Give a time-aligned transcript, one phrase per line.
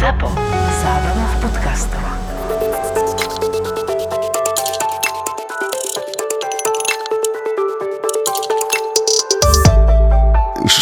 [0.00, 0.32] ZAPO.
[0.80, 2.04] Zábrná v podcastov.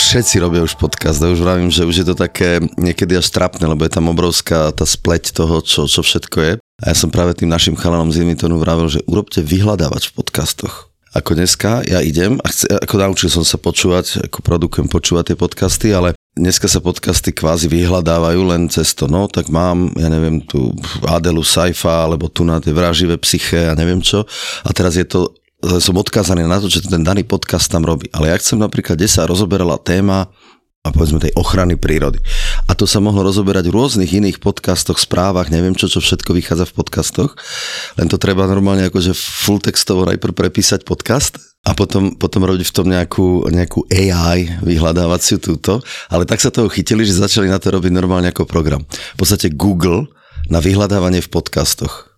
[0.08, 3.68] všetci robia už podcast, a už vravím, že už je to také niekedy až trapné,
[3.68, 6.52] lebo je tam obrovská tá spleť toho, čo, čo všetko je.
[6.56, 10.88] A ja som práve tým našim chalanom z Imitonu vravil, že urobte vyhľadávač v podcastoch.
[11.12, 15.36] Ako dneska ja idem a chce, ako naučil som sa počúvať, ako produkujem počúvať tie
[15.36, 20.38] podcasty, ale dneska sa podcasty kvázi vyhľadávajú len cez to, no tak mám, ja neviem,
[20.40, 20.70] tu
[21.04, 24.22] Adelu Saifa, alebo tu na tie vraživé psyché a neviem čo.
[24.62, 25.34] A teraz je to
[25.82, 28.06] som odkázaný na to, že ten daný podcast tam robí.
[28.14, 30.30] Ale ja chcem napríklad, kde sa rozoberala téma
[30.86, 32.22] a povedzme tej ochrany prírody.
[32.70, 36.70] A to sa mohlo rozoberať v rôznych iných podcastoch, správach, neviem čo, čo všetko vychádza
[36.70, 37.34] v podcastoch.
[37.98, 42.74] Len to treba normálne akože full textovo najprv prepísať podcast a potom, potom robiť v
[42.74, 45.84] tom nejakú, nejakú AI vyhľadávaciu túto.
[46.08, 48.88] Ale tak sa toho chytili, že začali na to robiť normálne ako program.
[48.88, 50.08] V podstate Google
[50.48, 52.16] na vyhľadávanie v podcastoch.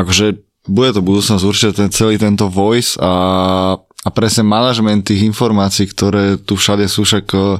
[0.00, 5.90] Akože bude to budúcnosť určite ten celý tento voice a, a presne manažment tých informácií,
[5.90, 7.58] ktoré tu všade sú, však e,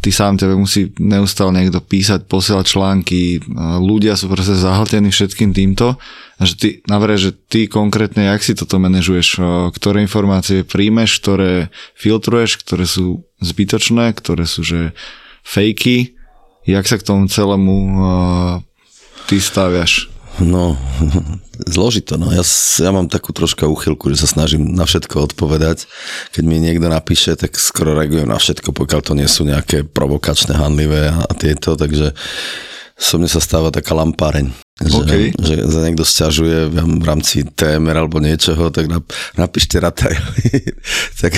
[0.00, 3.38] ty sám tebe musí neustále niekto písať, posielať články, e,
[3.84, 6.00] ľudia sú proste zahltení všetkým týmto.
[6.40, 9.40] A že ty, navraj, že ty konkrétne, jak si toto manažuješ, e,
[9.76, 11.68] ktoré informácie príjmeš, ktoré
[12.00, 14.96] filtruješ, ktoré sú zbytočné, ktoré sú že
[15.44, 16.16] fejky,
[16.64, 17.76] jak sa k tomu celému
[19.28, 20.13] ty staviaš?
[20.42, 20.74] No,
[21.74, 22.18] zložito.
[22.18, 22.34] No.
[22.34, 22.42] Ja,
[22.80, 25.86] ja mám takú troška uchylku, že sa snažím na všetko odpovedať.
[26.34, 30.58] Keď mi niekto napíše, tak skoro reagujem na všetko, pokiaľ to nie sú nejaké provokačné,
[30.58, 32.18] handlivé a, a tieto, takže
[32.94, 34.54] so mne sa stáva taká lampáreň.
[34.74, 35.24] Že, okay.
[35.38, 38.90] že za niekto sťažuje v rámci TMR alebo niečoho, tak
[39.38, 40.18] napíšte rataj.
[41.22, 41.30] tak,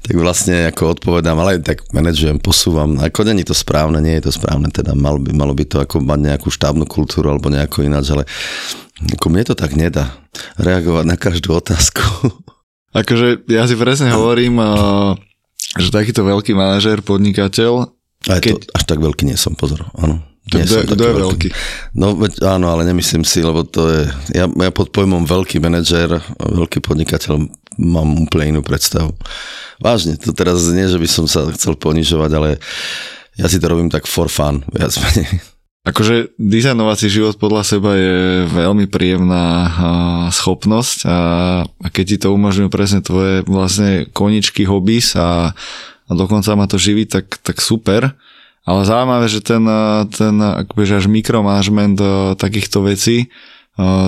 [0.00, 2.96] tak vlastne ako odpovedám, ale tak manažujem, posúvam.
[3.00, 6.00] Ako není to správne, nie je to správne, teda malo by, malo by to ako
[6.00, 8.24] mať nejakú štábnu kultúru alebo nejako ináč, ale
[9.12, 10.16] ako mne to tak nedá
[10.56, 12.00] reagovať na každú otázku.
[13.00, 14.56] Akože ja si presne hovorím,
[15.76, 17.90] že takýto veľký manažér, podnikateľ...
[18.30, 18.56] Aj keď...
[18.56, 20.22] to, až tak veľký nie som, pozor, áno.
[20.44, 20.60] Kto,
[21.08, 21.48] je veľký?
[21.96, 24.02] No áno, ale nemyslím si, lebo to je,
[24.36, 27.48] ja, ja pod pojmom veľký manažer, veľký podnikateľ
[27.80, 29.16] mám úplne inú predstavu.
[29.80, 32.60] Vážne, to teraz nie, že by som sa chcel ponižovať, ale
[33.40, 35.40] ja si to robím tak for fun, viac menej.
[35.88, 39.68] Akože dizajnovací život podľa seba je veľmi príjemná
[40.32, 41.18] schopnosť a,
[41.68, 45.52] a keď ti to umožňujú presne tvoje vlastne koničky, hobbies a,
[46.08, 48.16] a dokonca ma to živí, tak, tak super.
[48.64, 49.60] Ale zaujímavé, že ten,
[50.08, 52.06] ten akoby, až mikromanagement e,
[52.40, 53.26] takýchto vecí, e,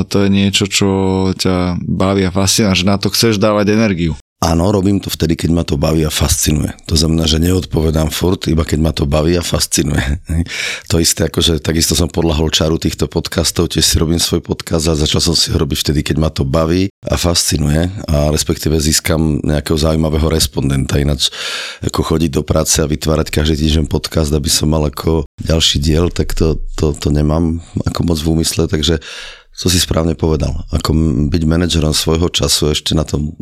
[0.09, 0.89] to je niečo, čo
[1.37, 4.17] ťa baví a fascinuje, že na to chceš dávať energiu.
[4.47, 6.71] Áno, robím to vtedy, keď ma to baví a fascinuje.
[6.87, 10.23] To znamená, že neodpovedám furt, iba keď ma to baví a fascinuje.
[10.87, 14.95] To isté, akože takisto som podľahol čaru týchto podcastov, tiež si robím svoj podcast a
[14.95, 19.43] začal som si ho robiť vtedy, keď ma to baví a fascinuje a respektíve získam
[19.43, 21.03] nejakého zaujímavého respondenta.
[21.03, 21.35] Ináč
[21.83, 26.07] ako chodiť do práce a vytvárať každý týždeň podcast, aby som mal ako ďalší diel,
[26.15, 29.03] tak to, to, to nemám ako moc v úmysle, takže
[29.57, 30.53] to si správne povedal.
[30.69, 30.93] Ako
[31.33, 33.33] byť manažerom svojho času, ešte na tom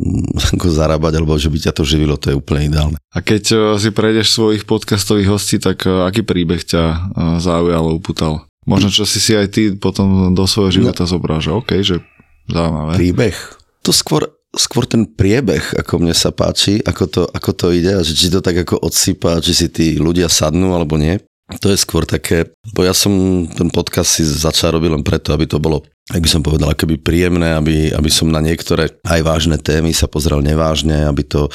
[0.55, 2.97] ako zarábať, alebo že by ťa to živilo, to je úplne ideálne.
[3.11, 6.97] A keď e, si prejdeš svojich podcastových hostí, tak e, aký príbeh ťa e,
[7.43, 8.47] zaujal, uputal?
[8.63, 11.11] Možno, čo si si aj ty potom do svojho života no.
[11.11, 11.51] zobráš.
[11.53, 12.01] OK, že
[12.49, 12.91] zaujímavé.
[12.97, 13.37] Príbeh.
[13.85, 18.01] To skôr, skôr ten priebeh, ako mne sa páči, ako to, ako to ide a
[18.01, 21.21] že či to tak ako odsypá, či si tí ľudia sadnú alebo nie.
[21.61, 25.45] To je skôr také, bo ja som ten podcast si začal robiť len preto, aby
[25.45, 29.57] to bolo, ak by som povedal, akoby príjemné, aby, aby som na niektoré aj vážne
[29.57, 31.49] témy sa pozrel nevážne, aby to,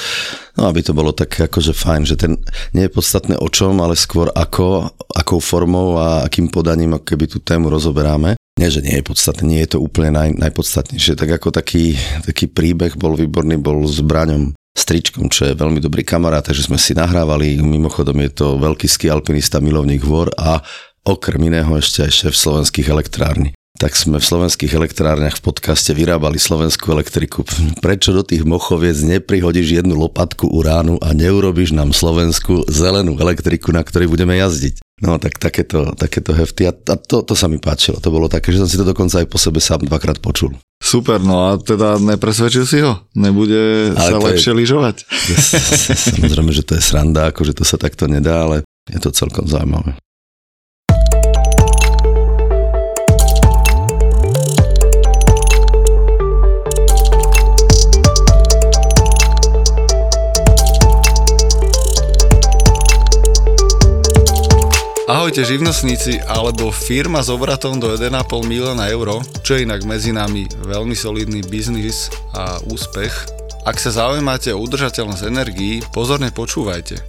[0.59, 2.35] no, aby to bolo také akože fajn, že ten
[2.75, 7.39] nie je podstatné o čom, ale skôr ako, akou formou a akým podaním, keby tú
[7.39, 8.35] tému rozoberáme.
[8.59, 11.15] Nie, že nie je podstatné, nie je to úplne naj, najpodstatnejšie.
[11.15, 11.95] Tak ako taký,
[12.27, 16.77] taký príbeh bol výborný, bol s Braňom stričkom, čo je veľmi dobrý kamarát, takže sme
[16.77, 17.63] si nahrávali.
[17.63, 20.59] Mimochodom je to veľký ski alpinista, milovník vor a
[21.07, 23.55] okrem iného ešte aj šéf slovenských elektrární.
[23.81, 27.49] Tak sme v slovenských elektrárniach v podcaste vyrábali slovenskú elektriku.
[27.81, 33.81] Prečo do tých mochoviec neprihodíš jednu lopatku uránu a neurobiš nám slovenskú zelenú elektriku, na
[33.81, 34.85] ktorej budeme jazdiť?
[35.01, 37.97] No tak takéto, takéto hefty a to, to sa mi páčilo.
[38.05, 40.53] To bolo také, že som si to dokonca aj po sebe sám dvakrát počul.
[40.77, 43.09] Super, no a teda nepresvedčil si ho?
[43.17, 44.97] Nebude ale sa lepšie je, lyžovať?
[46.21, 48.61] Samozrejme, že to je sranda, akože to sa takto nedá, ale
[48.93, 49.97] je to celkom zaujímavé.
[65.11, 70.47] Ahojte živnostníci alebo firma s obratom do 1,5 milióna eur, čo je inak medzi nami
[70.63, 73.11] veľmi solidný biznis a úspech.
[73.67, 77.03] Ak sa zaujímate o udržateľnosť energií, pozorne počúvajte.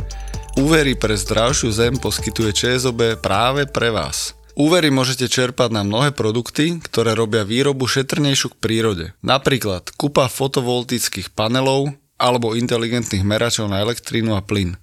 [0.57, 4.33] Úvery pre zdravšiu zem poskytuje ČSOB práve pre vás.
[4.57, 9.05] Úvery môžete čerpať na mnohé produkty, ktoré robia výrobu šetrnejšiu k prírode.
[9.21, 14.81] Napríklad kúpa fotovoltických panelov alebo inteligentných meračov na elektrínu a plyn.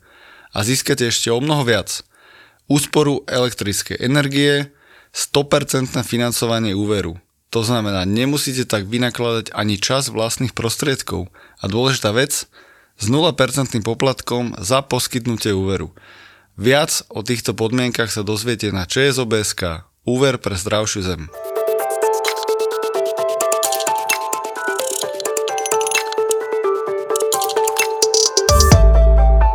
[0.55, 2.07] A získate ešte o mnoho viac.
[2.69, 4.69] Úsporu elektrickej energie,
[5.17, 7.17] 100% financovanie úveru.
[7.49, 11.33] To znamená, nemusíte tak vynakladať ani čas vlastných prostriedkov.
[11.59, 12.45] A dôležitá vec,
[13.01, 15.97] s 0% poplatkom za poskytnutie úveru.
[16.61, 21.23] Viac o týchto podmienkach sa dozviete na ČSOBSK, úver pre zdravšiu zem.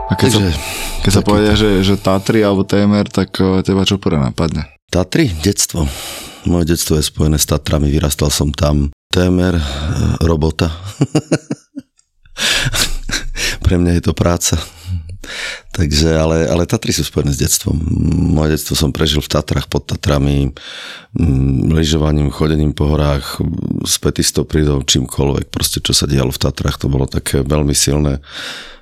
[0.09, 0.72] A keď, Takže, sa,
[1.03, 4.71] keď sa povedia, že, že Tatry alebo TMR, tak eh, teba čo prvé napadne?
[4.87, 5.83] Tatry, detstvo.
[6.47, 8.91] Moje detstvo je spojené s Tatrami, vyrastal som tam.
[9.09, 9.63] Témer, e,
[10.21, 10.69] robota.
[13.65, 14.59] Pre mňa je to práca.
[15.73, 17.73] Takže, ale, ale Tatry sú spojené s detstvom.
[18.37, 20.53] Moje detstvo som prežil v Tatrach, pod Tatrami,
[21.17, 23.41] mm, lyžovaním, chodením po horách,
[23.87, 28.21] s petistou prídou, čímkoľvek, proste čo sa dialo v Tatrach, to bolo také veľmi silné.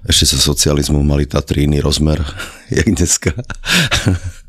[0.03, 2.19] Ešte sa socializmu mali Tatry iný rozmer,
[2.77, 3.31] jak dneska.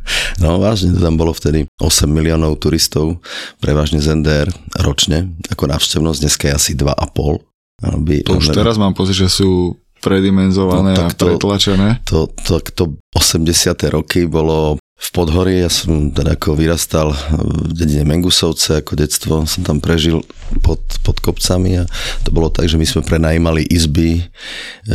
[0.42, 3.22] No vážne, to tam bolo vtedy 8 miliónov turistov,
[3.62, 4.50] prevažne z NDR
[4.82, 7.38] ročne, ako návštevnosť, dneska je asi 2,5.
[7.82, 12.02] Aby, To už teraz mám pocit, že sú predimenzované No, a to- pretlačené.
[12.02, 12.84] to, to, to
[13.14, 13.46] 80.
[13.88, 19.66] roky bolo v Podhorí, ja som teda ako vyrastal v dedine Mengusovce, ako detstvo som
[19.66, 20.22] tam prežil
[20.62, 21.84] pod, pod kopcami a
[22.22, 24.22] to bolo tak, že my sme prenajímali izby,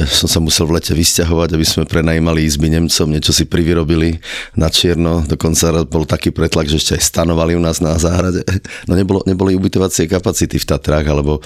[0.08, 4.24] som sa musel v lete vysťahovať, aby sme prenajímali izby Nemcom, niečo si privyrobili
[4.56, 8.48] na čierno, dokonca bol taký pretlak, že ešte aj stanovali u nás na záhrade.
[8.88, 11.44] No nebolo, neboli ubytovacie kapacity v Tatrách, alebo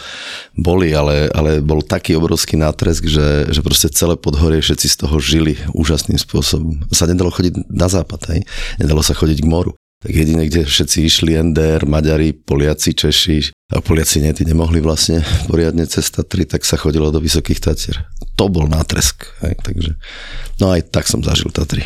[0.53, 5.17] boli, ale, ale bol taký obrovský nátresk, že, že proste celé podhorie všetci z toho
[5.17, 6.77] žili úžasným spôsobom.
[6.93, 8.41] Sa nedalo chodiť na západ, hej?
[8.79, 9.71] Nedalo sa chodiť k moru.
[10.01, 15.21] Tak jedine, kde všetci išli NDR, Maďari, Poliaci, Češi, a Poliaci nie, tí nemohli vlastne
[15.45, 18.09] poriadne cez Tatry, tak sa chodilo do Vysokých Tatier.
[18.33, 19.29] To bol nátresk.
[19.45, 19.61] Hej?
[19.61, 19.91] Takže,
[20.57, 21.85] no aj tak som zažil Tatry.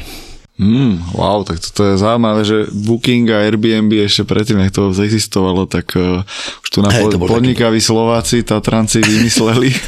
[0.56, 5.68] Mm, wow, tak toto je zaujímavé, že Booking a Airbnb ešte predtým, jak to existovalo,
[5.68, 6.24] tak uh,
[6.64, 9.76] už tu na to bol podnikaví Slováci, Tatranci vymysleli.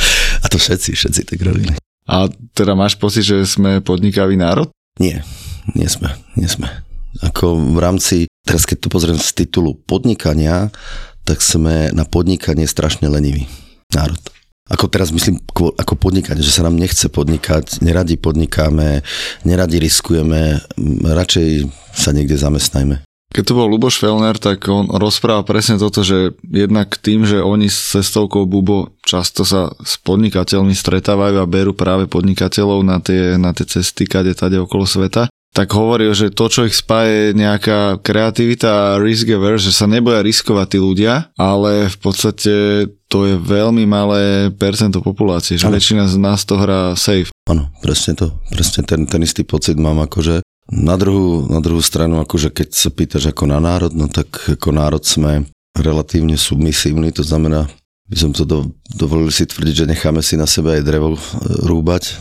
[0.44, 1.74] A to všetci, všetci tak robili.
[2.06, 4.70] A teda máš pocit, že sme podnikavý národ?
[5.02, 5.26] Nie,
[5.74, 6.68] nie sme, nie sme.
[7.24, 10.68] Ako v rámci, teraz keď to pozriem z titulu podnikania,
[11.26, 13.48] tak sme na podnikanie strašne leniví
[13.90, 14.20] národ.
[14.66, 19.06] Ako teraz myslím ako podnikanie, že sa nám nechce podnikať, neradi podnikáme,
[19.46, 20.58] neradi riskujeme,
[21.06, 23.06] radšej sa niekde zamestnajme.
[23.30, 27.70] Keď to bol Luboš Felner, tak on rozpráva presne toto, že jednak tým, že oni
[27.70, 33.54] s cestovkou Bubo často sa s podnikateľmi stretávajú a berú práve podnikateľov na tie, na
[33.54, 37.96] tie cesty, kade tade okolo sveta, tak hovoril, že to, čo ich spáje, je nejaká
[38.04, 42.52] kreativita a risk averse, že sa neboja riskovať tí ľudia, ale v podstate
[43.08, 45.80] to je veľmi malé percento populácie, že Áno.
[45.80, 47.32] väčšina z nás to hrá safe.
[47.48, 48.36] Áno, presne to.
[48.52, 52.92] Presne ten, ten istý pocit mám, akože na druhú, na druhú stranu, akože keď sa
[52.92, 54.28] pýtaš ako na národ, no tak
[54.60, 57.64] ako národ sme relatívne submisívni, to znamená,
[58.12, 61.16] by som to do, dovolil si tvrdiť, že necháme si na sebe aj drevo
[61.64, 62.12] rúbať,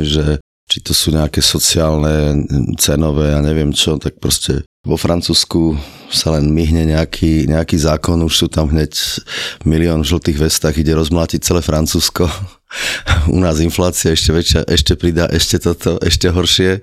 [0.00, 0.40] že
[0.74, 2.34] či to sú nejaké sociálne,
[2.82, 5.78] cenové a neviem čo, tak proste vo Francúzsku
[6.10, 8.90] sa len myhne nejaký, nejaký zákon, už sú tam hneď
[9.62, 12.26] milión v žltých vestách, ide rozmlátiť celé Francúzsko.
[13.30, 16.82] U nás inflácia ešte väčšia, ešte pridá ešte toto, ešte horšie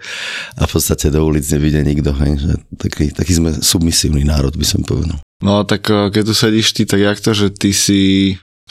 [0.55, 2.15] a v podstate do ulic nevidie nikto.
[2.15, 5.19] Hej, že taký, taký sme submisívny národ, by som povedal.
[5.43, 8.01] No a tak eh, keď tu sedíš ty, tak jak to, že ty si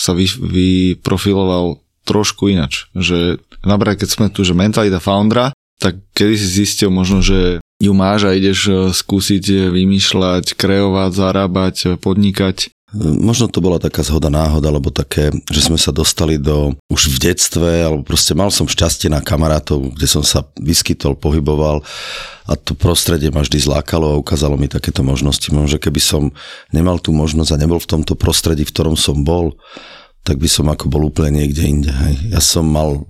[0.01, 1.77] sa vy, vyprofiloval
[2.09, 2.89] trošku inač.
[2.97, 7.93] Že napríklad keď sme tu, že mentalita foundera, tak kedy si zistil možno, že ju
[7.97, 12.69] máš a ideš eh, skúsiť eh, vymýšľať, kreovať, zarábať, eh, podnikať.
[13.23, 17.31] Možno to bola taká zhoda náhoda, alebo také, že sme sa dostali do, už v
[17.31, 21.87] detstve, alebo proste mal som šťastie na kamarátov, kde som sa vyskytol, pohyboval
[22.51, 25.55] a to prostredie ma vždy zlákalo a ukázalo mi takéto možnosti.
[25.55, 26.35] Možno, že keby som
[26.75, 29.55] nemal tú možnosť a nebol v tomto prostredí, v ktorom som bol,
[30.21, 31.93] tak by som ako bol úplne niekde inde.
[31.93, 32.15] Hej.
[32.37, 33.09] Ja som mal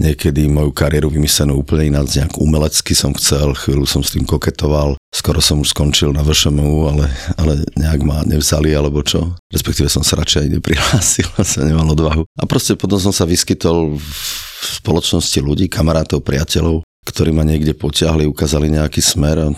[0.00, 4.96] niekedy moju kariéru vymyslenú úplne ináč, nejak umelecky som chcel, chvíľu som s tým koketoval,
[5.12, 9.36] skoro som už skončil na VŠMU, ale, ale nejak ma nevzali alebo čo.
[9.52, 12.24] Respektíve som sa radšej aj neprihlásil, som nemal odvahu.
[12.40, 14.04] A proste potom som sa vyskytol v
[14.80, 19.48] spoločnosti ľudí, kamarátov, priateľov, ktorí ma niekde potiahli, ukázali nejaký smer a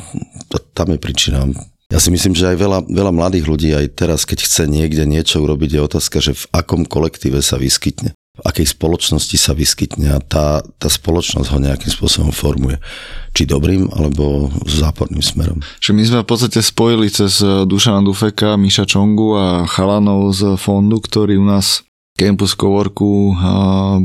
[0.74, 1.46] tam je príčina.
[1.92, 5.44] Ja si myslím, že aj veľa, veľa mladých ľudí aj teraz, keď chce niekde niečo
[5.44, 10.18] urobiť, je otázka, že v akom kolektíve sa vyskytne v akej spoločnosti sa vyskytne a
[10.18, 12.82] tá, tá spoločnosť ho nejakým spôsobom formuje.
[13.30, 15.62] Či dobrým, alebo záporným smerom.
[15.78, 20.98] Že my sme v podstate spojili cez Dušana Dufeka, Miša Čongu a chalanov z fondu,
[20.98, 23.34] ktorý u nás Campus Coworku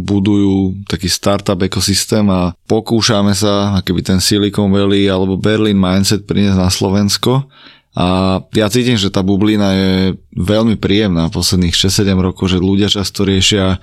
[0.02, 6.58] budujú taký startup ekosystém a pokúšame sa, keby ten Silicon Valley alebo Berlin mindset priniesť
[6.58, 7.46] na Slovensko.
[7.94, 9.94] A ja cítim, že tá bublina je
[10.34, 13.78] veľmi príjemná posledných 6-7 rokov, že ľudia často riešia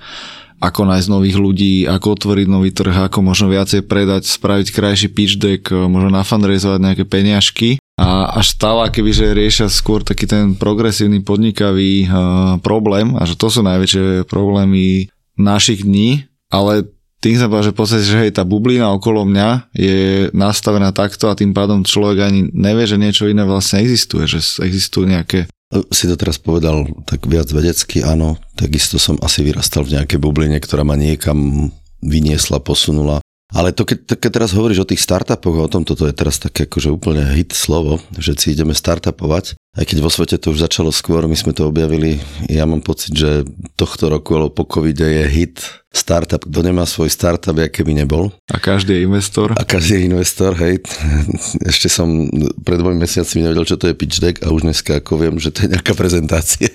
[0.59, 5.39] ako nájsť nových ľudí, ako otvoriť nový trh, ako možno viacej predať, spraviť krajší pitch
[5.39, 7.79] deck, možno nafundraizovať nejaké peniažky.
[7.97, 13.33] A až stále, keby že riešia skôr taký ten progresívny podnikavý uh, problém a že
[13.33, 16.85] to sú najväčšie problémy našich dní, ale
[17.17, 21.33] tým sa povedal, že v podstate, že hej, tá bublina okolo mňa je nastavená takto
[21.33, 25.49] a tým pádom človek ani nevie, že niečo iné vlastne existuje, že existujú nejaké
[25.91, 30.55] si to teraz povedal tak viac vedecky, áno, takisto som asi vyrastal v nejakej bubline,
[30.63, 31.67] ktorá ma niekam
[31.99, 36.15] vyniesla, posunula ale to keď, keď teraz hovoríš o tých startupoch, o tom toto je
[36.15, 40.49] teraz také akože úplne hit slovo, že si ideme startupovať, aj keď vo svete to
[40.51, 42.17] už začalo skôr, my sme to objavili,
[42.49, 43.45] ja mám pocit, že
[43.77, 45.61] tohto roku alebo po covide je hit
[45.93, 48.33] startup, kto nemá svoj startup, aké by nebol.
[48.49, 49.53] A každý je investor.
[49.53, 50.81] A každý je investor, hej.
[51.71, 52.29] Ešte som
[52.65, 55.53] pred dvomi mesiacmi nevedel, čo to je pitch deck a už dneska ako viem, že
[55.53, 56.73] to je nejaká prezentácia.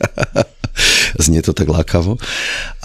[1.23, 2.17] Znie to tak lákavo.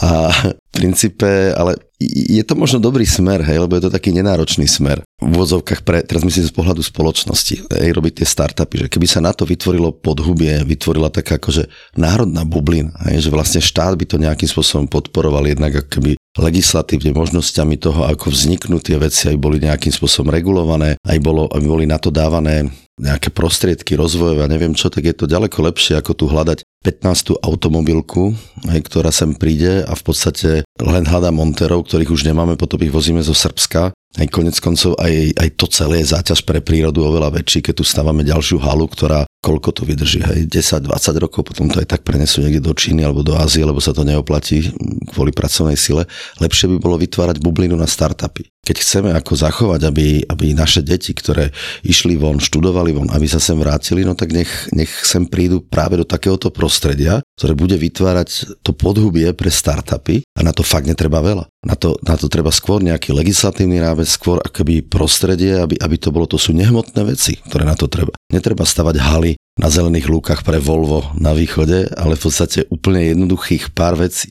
[0.01, 4.69] A v princípe, ale je to možno dobrý smer, hej, lebo je to taký nenáročný
[4.69, 5.06] smer.
[5.17, 9.17] V úvodzovkách pre, teraz myslím z pohľadu spoločnosti, hej, robiť tie startupy, že keby sa
[9.17, 14.21] na to vytvorilo podhubie, vytvorila taká akože národná bublina, hej, že vlastne štát by to
[14.21, 19.57] nejakým spôsobom podporoval jednak ako keby legislatívne možnosťami toho, ako vzniknú tie veci, aj boli
[19.57, 24.77] nejakým spôsobom regulované, aj bolo, aby boli na to dávané nejaké prostriedky rozvojové a neviem
[24.77, 27.41] čo, tak je to ďaleko lepšie ako tu hľadať 15.
[27.41, 28.37] automobilku,
[28.69, 32.93] aj, ktorá sem príde a v podstate len hľadá monterov, ktorých už nemáme, potom ich
[32.93, 33.96] vozíme zo Srbska.
[34.15, 37.83] Aj konec koncov aj, aj to celé je záťaž pre prírodu oveľa väčší, keď tu
[37.83, 42.43] stávame ďalšiu halu, ktorá koľko to vydrží, hej, 10-20 rokov, potom to aj tak prenesú
[42.43, 44.75] niekde do Číny alebo do Ázie, lebo sa to neoplatí
[45.15, 46.03] kvôli pracovnej sile.
[46.43, 51.15] Lepšie by bolo vytvárať bublinu na startupy keď chceme ako zachovať, aby, aby naše deti,
[51.15, 51.55] ktoré
[51.87, 55.95] išli von, študovali von, aby sa sem vrátili, no tak nech, nech sem prídu práve
[55.95, 61.23] do takéhoto prostredia, ktoré bude vytvárať to podhubie pre startupy a na to fakt netreba
[61.23, 61.47] veľa.
[61.63, 66.11] Na to, na to treba skôr nejaký legislatívny rámec, skôr akoby prostredie, aby, aby to
[66.11, 68.11] bolo, to sú nehmotné veci, ktoré na to treba.
[68.27, 73.73] Netreba stavať haly na zelených lúkach pre Volvo na východe, ale v podstate úplne jednoduchých
[73.73, 74.29] pár vecí.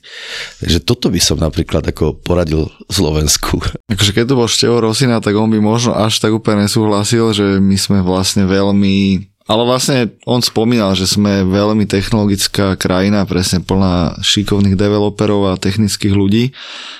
[0.63, 3.59] Takže toto by som napríklad ako poradil Slovensku.
[3.93, 7.45] Akože keď to bol Števo Rosina, tak on by možno až tak úplne nesúhlasil, že
[7.59, 14.19] my sme vlastne veľmi ale vlastne on spomínal, že sme veľmi technologická krajina, presne plná
[14.19, 16.51] šikovných developerov a technických ľudí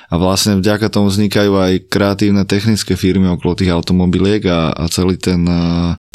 [0.07, 5.19] a vlastne vďaka tomu vznikajú aj kreatívne technické firmy okolo tých automobiliek a, a celý
[5.19, 5.43] ten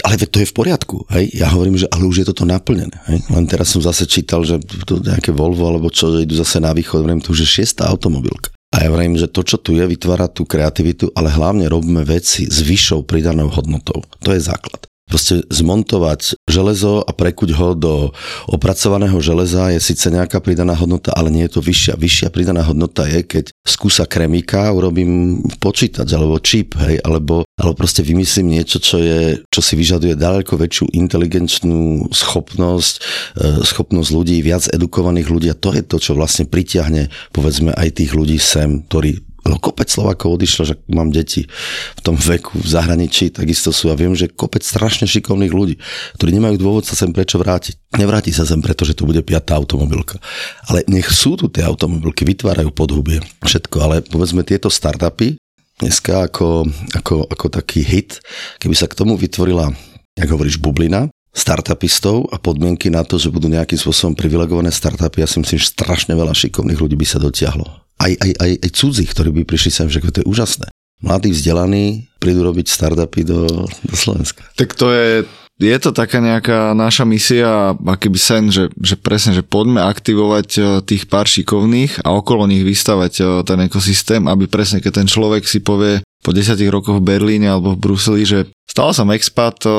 [0.02, 1.30] ale to je v poriadku, hej?
[1.32, 3.18] Ja hovorím, že ale už je toto naplnené, hej?
[3.30, 6.74] Len teraz som zase čítal, že to nejaké Volvo alebo čo, že idú zase na
[6.74, 8.52] východ, hovorím, to už je šiestá automobilka.
[8.72, 12.48] A ja hovorím, že to, čo tu je, vytvára tú kreativitu, ale hlavne robíme veci
[12.48, 14.00] s vyššou pridanou hodnotou.
[14.24, 17.94] To je základ proste zmontovať železo a prekuť ho do
[18.48, 21.94] opracovaného železa je síce nejaká pridaná hodnota, ale nie je to vyššia.
[21.98, 28.00] Vyššia pridaná hodnota je, keď skúsa kremíka urobím počítač alebo čip, hej, alebo, alebo proste
[28.00, 32.94] vymyslím niečo, čo, je, čo si vyžaduje ďaleko väčšiu inteligenčnú schopnosť,
[33.36, 38.00] e, schopnosť ľudí, viac edukovaných ľudí a to je to, čo vlastne pritiahne povedzme aj
[38.00, 41.50] tých ľudí sem, ktorí lebo kopec Slovákov odišlo, že mám deti
[41.98, 45.76] v tom veku v zahraničí, takisto sú a viem, že kopec strašne šikovných ľudí,
[46.18, 47.98] ktorí nemajú dôvod sa sem prečo vrátiť.
[47.98, 50.22] Nevráti sa sem preto, že to bude piatá automobilka.
[50.70, 55.34] Ale nech sú tu tie automobilky, vytvárajú podhubie, všetko, ale povedzme tieto startupy,
[55.82, 58.22] dneska ako, ako, ako taký hit,
[58.62, 59.74] keby sa k tomu vytvorila,
[60.14, 65.26] jak hovoríš, bublina, startupistov a podmienky na to, že budú nejakým spôsobom privilegované startupy, ja
[65.26, 69.10] si myslím, že strašne veľa šikovných ľudí by sa dotiahlo aj, aj, aj, aj cudzích,
[69.14, 70.68] ktorí by prišli sem, že to je úžasné.
[71.02, 74.46] Mladí vzdelaní prídu robiť startupy do, do Slovenska.
[74.54, 75.26] Tak to je,
[75.58, 80.60] je to taká nejaká naša misia, akýby sen, že, že presne, že poďme aktivovať e,
[80.86, 85.42] tých pár šikovných a okolo nich vystavať e, ten ekosystém, aby presne keď ten človek
[85.42, 89.70] si povie po desiatich rokoch v Berlíne alebo v Bruseli, že stal som expat, e,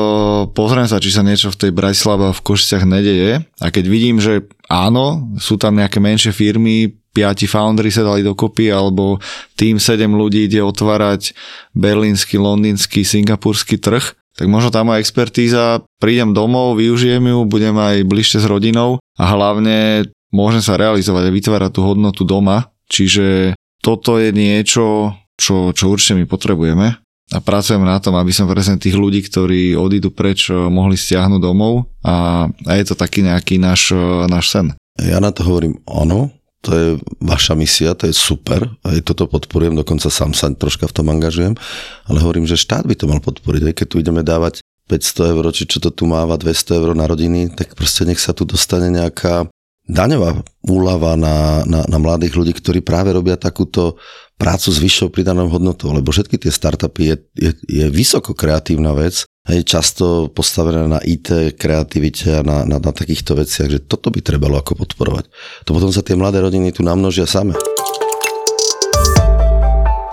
[0.52, 4.44] pozriem sa, či sa niečo v tej Bratislava v Košiciach nedeje a keď vidím, že
[4.68, 9.22] áno, sú tam nejaké menšie firmy, piati foundry sa dali dokopy, alebo
[9.54, 11.30] tým 7 ľudí ide otvárať
[11.72, 18.02] berlínsky, londýnsky, singapurský trh, tak možno tá moja expertíza, prídem domov, využijem ju, budem aj
[18.02, 24.18] bližšie s rodinou a hlavne môžem sa realizovať a vytvárať tú hodnotu doma, čiže toto
[24.18, 26.98] je niečo, čo, čo určite my potrebujeme
[27.32, 31.88] a pracujem na tom, aby som presne tých ľudí, ktorí odídu preč, mohli stiahnuť domov
[32.04, 33.96] a, a je to taký nejaký náš,
[34.28, 34.66] náš sen.
[35.00, 36.28] Ja na to hovorím ono,
[36.64, 36.88] to je
[37.20, 41.54] vaša misia, to je super, aj toto podporujem, dokonca sám sa troška v tom angažujem,
[42.08, 45.44] ale hovorím, že štát by to mal podporiť, aj keď tu ideme dávať 500 eur,
[45.52, 48.88] či čo to tu máva, 200 eur na rodiny, tak proste nech sa tu dostane
[48.88, 49.48] nejaká
[49.84, 54.00] daňová úlava na, na, na mladých ľudí, ktorí práve robia takúto
[54.40, 59.28] prácu s vyššou pridanou hodnotou, lebo všetky tie startupy je, je, je vysoko kreatívna vec,
[59.44, 64.24] hej, často postavené na IT, kreativite a na, na, na takýchto veciach, že toto by
[64.24, 65.28] trebalo ako podporovať.
[65.68, 67.52] To potom sa tie mladé rodiny tu namnožia same.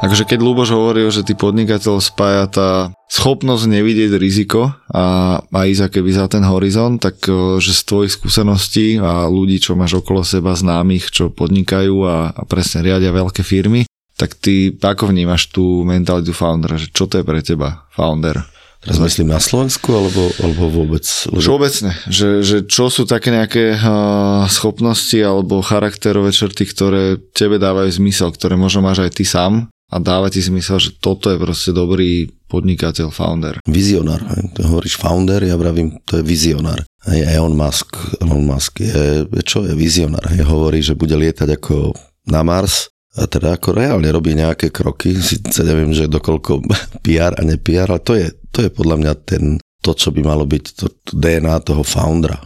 [0.01, 2.69] Takže keď Luboš hovoril, že ty podnikateľ spája tá
[3.05, 7.21] schopnosť nevidieť riziko a, a ísť keby za ten horizont, tak
[7.61, 12.41] že z tvojich skúseností a ľudí, čo máš okolo seba známych, čo podnikajú a, a
[12.49, 13.85] presne riadia veľké firmy,
[14.17, 18.41] tak ty ako vnímaš tú mentalitu foundera, že čo to je pre teba founder?
[18.81, 21.05] Teraz myslím na Slovensku alebo, alebo vôbec?
[21.29, 28.01] Všeobecne, že, že čo sú také nejaké uh, schopnosti alebo charakterové črty, ktoré tebe dávajú
[28.01, 31.77] zmysel, ktoré možno máš aj ty sám a dáva ti zmysel, že toto je proste
[31.77, 33.55] dobrý podnikateľ, founder.
[33.69, 34.23] Vizionár.
[34.57, 36.81] To hovoríš founder, ja vravím, to je vizionár.
[37.05, 40.25] Hej, Elon Musk, Elon Musk je, čo je vizionár?
[40.31, 41.93] Hej, hovorí, že bude lietať ako
[42.31, 46.63] na Mars, a teda ako reálne robí nejaké kroky, síce neviem, že dokoľko
[47.05, 49.43] PR a ne PR, ale to je, to je podľa mňa ten,
[49.81, 52.37] to, čo by malo byť to, to DNA toho foundera,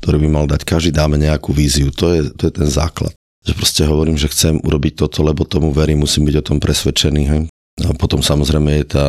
[0.00, 3.12] ktorý by mal dať, každý dáme nejakú víziu, to je, to je ten základ
[3.44, 7.22] že proste hovorím, že chcem urobiť toto, lebo tomu verím, musím byť o tom presvedčený.
[7.28, 7.40] Hej.
[7.84, 9.06] A potom samozrejme je tá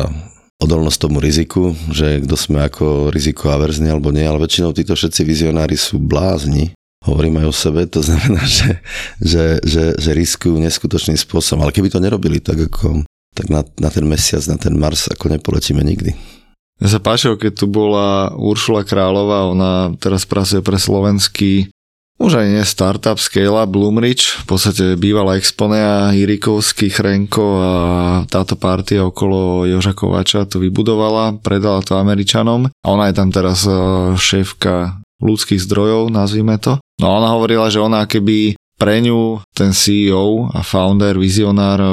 [0.60, 5.24] odolnosť tomu riziku, že kto sme ako riziko averzný alebo nie, ale väčšinou títo všetci
[5.24, 8.80] vizionári sú blázni, hovorím aj o sebe, to znamená, že,
[9.24, 11.64] že, že, že riskujú neskutočným spôsobom.
[11.64, 15.28] Ale keby to nerobili, tak ako tak na, na ten mesiac, na ten Mars ako
[15.28, 16.16] nepoletíme nikdy.
[16.76, 21.72] Mne sa páčilo, keď tu bola Uršula Králová, ona teraz pracuje pre slovenský
[22.16, 27.72] už aj nie startup, scale Bloomridge, v podstate bývalá Exponea, Irikovský, Chrenko a
[28.24, 33.68] táto partia okolo Joža Kovača to vybudovala, predala to Američanom a ona je tam teraz
[33.68, 33.72] e,
[34.16, 36.80] šéfka ľudských zdrojov, nazvime to.
[36.96, 41.90] No a ona hovorila, že ona keby pre ňu ten CEO a founder, vizionár eh,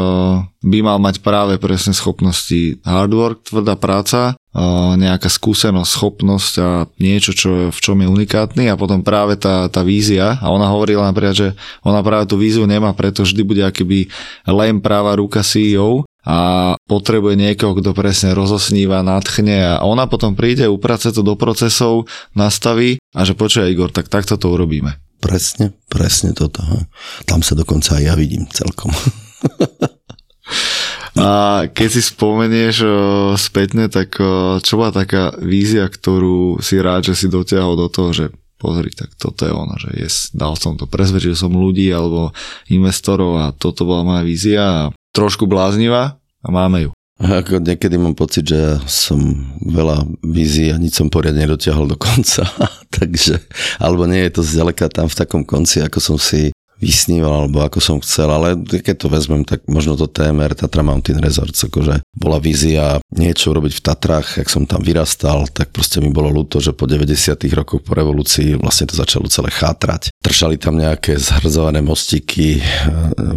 [0.63, 2.80] by mal mať práve presne schopnosti.
[2.84, 6.69] Hard work, tvrdá práca, eh, nejaká skúsenosť, schopnosť a
[7.00, 8.67] niečo, čo, v čom je unikátny.
[8.67, 10.36] A potom práve tá, tá vízia.
[10.43, 11.50] A ona hovorila napríklad, že
[11.88, 14.12] ona práve tú víziu nemá, preto vždy bude akoby
[14.48, 20.72] len práva ruka CEO a potrebuje niekoho, kto presne rozosníva, nadchne a ona potom príde,
[20.72, 24.96] uprace to do procesov, nastaví a že počuje Igor, tak takto to urobíme.
[25.24, 26.60] Presne, presne toto.
[27.24, 28.92] Tam sa dokonca aj ja vidím celkom.
[31.14, 32.84] A keď si spomenieš
[33.38, 34.18] spätne, tak
[34.60, 38.26] čo bola taká vízia, ktorú si rád, že si dotiahol do toho, že
[38.58, 42.32] pozri, tak toto je ono, že yes, dal som to, presvedčil som ľudí alebo
[42.72, 44.82] investorov a toto bola moja vízia a
[45.12, 46.92] trošku bláznivá a máme ju.
[47.21, 49.21] Ako niekedy mám pocit, že som
[49.62, 52.41] veľa vízií a nič som poriadne dotiahol do konca.
[52.97, 53.38] Takže,
[53.78, 56.49] alebo nie je to zďaleka tam v takom konci, ako som si
[56.80, 61.22] vysníval, alebo ako som chcel, ale keď to vezmem, tak možno to TMR, Tatra Mountain
[61.22, 66.10] Resorts, akože bola vízia niečo robiť v Tatrách, jak som tam vyrastal, tak proste mi
[66.10, 70.12] bolo ľúto, že po 90 rokoch po revolúcii vlastne to začalo celé chátrať.
[70.24, 72.62] Tršali tam nejaké zhrdzované mostiky, e,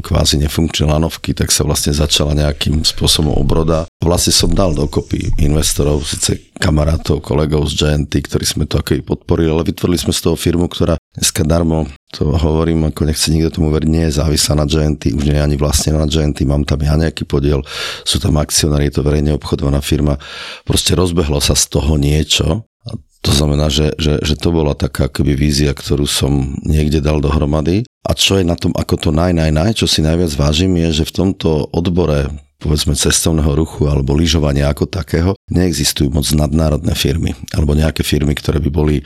[0.02, 3.88] kvázi nefunkčné lanovky, tak sa vlastne začala nejakým spôsobom obroda.
[4.02, 9.52] Vlastne som dal dokopy investorov, síce kamarátov, kolegov z GNT, ktorí sme to ako podporili,
[9.52, 13.68] ale vytvorili sme z toho firmu, ktorá dneska darmo to hovorím, ako nechce nikto tomu
[13.74, 16.80] veriť, nie je závislá na GNT, už nie je ani vlastne na GNT, mám tam
[16.80, 17.60] ja nejaký podiel,
[18.06, 20.16] sú tam akcionári, je to verejne obchodovaná firma.
[20.64, 22.64] Proste rozbehlo sa z toho niečo,
[23.26, 27.82] to znamená, že, že, že to bola taká akoby vízia, ktorú som niekde dal dohromady.
[28.06, 31.02] A čo je na tom ako to naj, naj, naj, čo si najviac vážim, je,
[31.02, 37.36] že v tomto odbore povedzme cestovného ruchu alebo lyžovania ako takého, neexistujú moc nadnárodné firmy
[37.52, 38.96] alebo nejaké firmy, ktoré by boli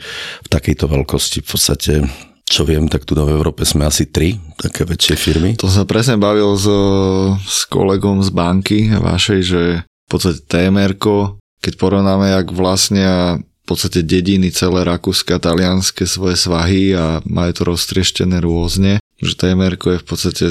[0.43, 1.93] v takejto veľkosti v podstate
[2.51, 5.55] čo viem, tak tu v Európe sme asi tri také väčšie firmy.
[5.63, 6.67] To sa presne bavil s,
[7.47, 10.99] s kolegom z banky vašej, že v podstate tmr
[11.61, 17.63] keď porovnáme, jak vlastne v podstate dediny celé Rakúska, Talianske svoje svahy a majú to
[17.71, 20.49] roztrieštené rôzne, že TMR je v podstate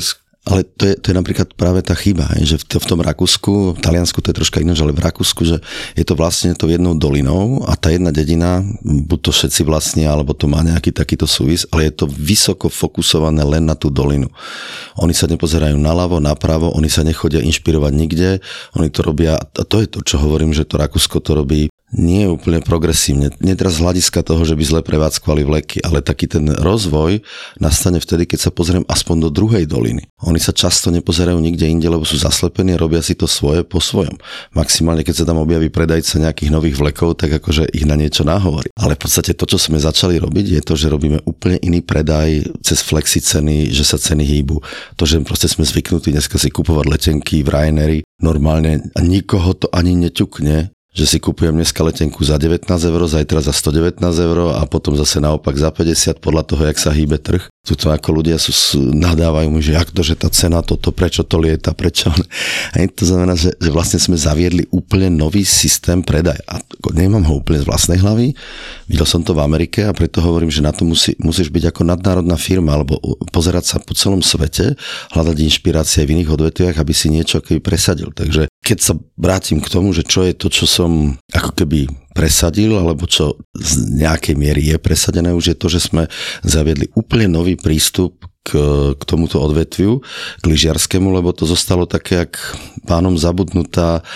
[0.48, 3.78] ale to je, to je napríklad práve tá chyba, že v, v tom Rakúsku, v
[3.78, 5.60] Taliansku to je troška iné, ale v Rakúsku, že
[5.92, 10.32] je to vlastne to jednou dolinou a tá jedna dedina, buď to všetci vlastne, alebo
[10.32, 14.32] to má nejaký takýto súvis, ale je to vysoko fokusované len na tú dolinu.
[14.98, 18.42] Oni sa nepozerajú naľavo, napravo, oni sa nechodia inšpirovať nikde,
[18.74, 22.26] oni to robia, a to je to, čo hovorím, že to Rakúsko to robí nie
[22.26, 23.34] je úplne progresívne.
[23.42, 27.22] Nie teraz z hľadiska toho, že by zle prevádzkovali vleky, ale taký ten rozvoj
[27.58, 30.06] nastane vtedy, keď sa pozriem aspoň do druhej doliny.
[30.22, 33.82] Oni sa často nepozerajú nikde inde, lebo sú zaslepení a robia si to svoje po
[33.82, 34.14] svojom.
[34.54, 38.70] Maximálne, keď sa tam objaví predajca nejakých nových vlekov, tak akože ich na niečo nahovorí.
[38.78, 42.46] Ale v podstate to, čo sme začali robiť, je to, že robíme úplne iný predaj
[42.62, 44.62] cez flexi ceny, že sa ceny hýbu.
[44.94, 49.66] To, že proste sme zvyknutí dneska si kupovať letenky v Ryanairi, normálne a nikoho to
[49.72, 54.66] ani neťukne, že si kupujem dneska letenku za 19 eur, zajtra za 119 eur a
[54.66, 57.46] potom zase naopak za 50 podľa toho, jak sa hýbe trh.
[57.62, 58.50] Tu to ako ľudia sú,
[58.90, 62.10] nadávajú mi, že jak to, že tá cena toto, prečo to lieta, prečo.
[62.74, 66.42] A to znamená, že, že vlastne sme zaviedli úplne nový systém predaj.
[66.50, 66.58] A
[66.90, 68.34] nemám ho úplne z vlastnej hlavy,
[68.90, 71.86] videl som to v Amerike a preto hovorím, že na to musí, musíš byť ako
[71.86, 72.98] nadnárodná firma alebo
[73.30, 74.74] pozerať sa po celom svete,
[75.14, 78.10] hľadať inšpirácie v iných odvetviach, aby si niečo keby presadil.
[78.10, 82.78] Takže keď sa vrátim k tomu, že čo je to, čo som ako keby presadil,
[82.78, 86.06] alebo čo z nejakej miery je presadené, už je to, že sme
[86.46, 88.54] zaviedli úplne nový prístup k,
[88.94, 89.98] k tomuto odvetviu,
[90.38, 92.38] k lyžiarskému, lebo to zostalo také, jak
[92.86, 94.06] pánom zabudnutá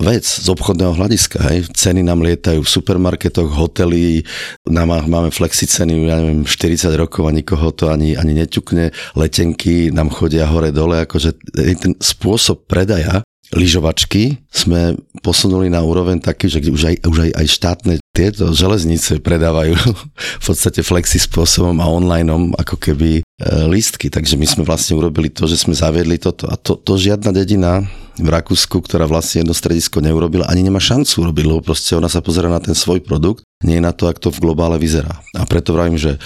[0.00, 1.36] vec z obchodného hľadiska.
[1.52, 1.68] Hej.
[1.76, 4.24] Ceny nám lietajú v supermarketoch, hotely,
[4.64, 8.88] nám máme flexi ceny, ja neviem, 40 rokov a nikoho to ani, ani neťukne,
[9.20, 11.36] letenky nám chodia hore-dole, akože
[11.76, 13.20] ten spôsob predaja
[13.52, 19.20] lyžovačky sme posunuli na úroveň taký, že už aj, už aj, aj štátne tieto železnice
[19.20, 19.76] predávajú
[20.42, 23.22] v podstate flexi spôsobom a online ako keby e,
[23.68, 24.08] lístky.
[24.08, 26.48] Takže my sme vlastne urobili to, že sme zaviedli toto.
[26.48, 27.84] A to, to žiadna dedina
[28.20, 32.20] v Rakúsku, ktorá vlastne jedno stredisko neurobila, ani nemá šancu urobiť, lebo proste ona sa
[32.20, 35.22] pozera na ten svoj produkt, nie na to, ako to v globále vyzerá.
[35.32, 36.20] A preto vravím, že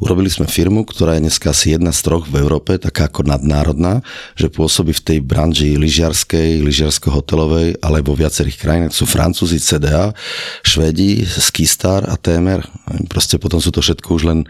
[0.00, 4.00] Urobili sme firmu, ktorá je dneska asi jedna z troch v Európe, taká ako nadnárodná,
[4.32, 8.96] že pôsobí v tej branži lyžiarskej, lyžiarsko-hotelovej, ale vo viacerých krajinách.
[8.96, 10.16] Sú Francúzi, CDA,
[10.64, 12.64] Švedi, Skistar a TMR.
[13.12, 14.48] Proste potom sú to všetko už len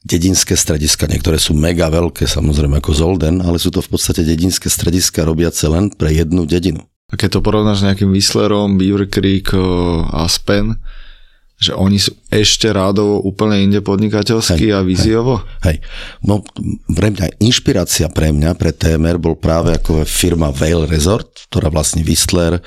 [0.00, 4.72] dedinské strediska, niektoré sú mega veľké, samozrejme ako Zolden, ale sú to v podstate dedinské
[4.72, 6.80] strediska robiace len pre jednu dedinu.
[7.10, 9.52] A keď to porovnáš s nejakým Whistlerom, Beaver Creek,
[10.14, 10.78] Aspen,
[11.60, 15.44] že oni sú ešte rádovo úplne inde podnikateľsky a víziovo?
[15.60, 16.24] Hej, hej.
[16.24, 16.40] No,
[16.88, 22.00] pre mňa, inšpirácia pre mňa, pre TMR bol práve ako firma Vale Resort, ktorá vlastní
[22.00, 22.64] Whistler,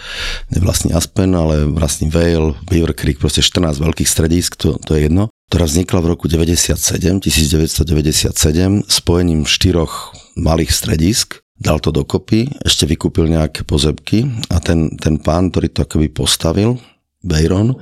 [0.54, 5.10] ne vlastní Aspen, ale vlastní Vale, Beaver Creek, proste 14 veľkých stredísk, to, to je
[5.10, 12.90] jedno, ktorá vznikla v roku 97, 1997, spojením štyroch malých stredísk, dal to dokopy, ešte
[12.90, 16.82] vykúpil nejaké pozemky a ten, ten pán, ktorý to akoby postavil,
[17.22, 17.78] Bayron,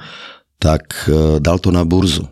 [0.59, 2.27] tak e, dal to na burzu.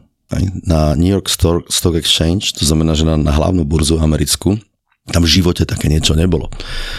[0.67, 1.31] Na New York
[1.71, 4.59] Stock Exchange, to znamená, že na, na hlavnú burzu americkú,
[5.07, 6.51] tam v živote také niečo nebolo.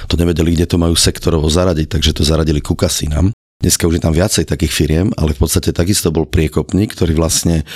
[0.09, 3.37] To nevedeli, kde to majú sektorovo zaradiť, takže to zaradili ku kasínam.
[3.61, 7.69] Dneska už je tam viacej takých firiem, ale v podstate takisto bol priekopník, ktorý vlastne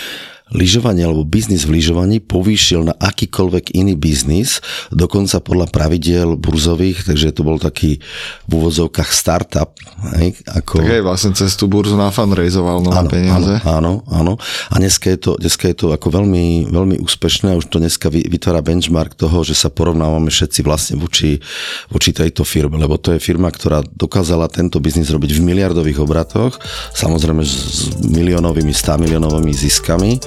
[0.55, 4.63] lyžovanie alebo biznis v lyžovaní povýšil na akýkoľvek iný biznis,
[4.95, 7.99] dokonca podľa pravidiel burzových, takže to bol taký
[8.47, 9.75] v úvodzovkách startup.
[10.15, 10.81] Hej, ako...
[10.81, 13.55] Tak aj vlastne cez tú burzu nafanrejzoval nové áno, peniaze.
[13.67, 14.39] Áno, áno.
[14.71, 18.07] A dneska je to, dneska je to ako veľmi, veľmi úspešné a už to dneska
[18.09, 21.43] vytvára benchmark toho, že sa porovnávame všetci vlastne voči,
[21.91, 26.63] voči tejto firme, lebo to je firma, ktorá dokázala tento biznis robiť v miliardových obratoch,
[26.95, 30.23] samozrejme s miliónovými, 100 miliónovými ziskami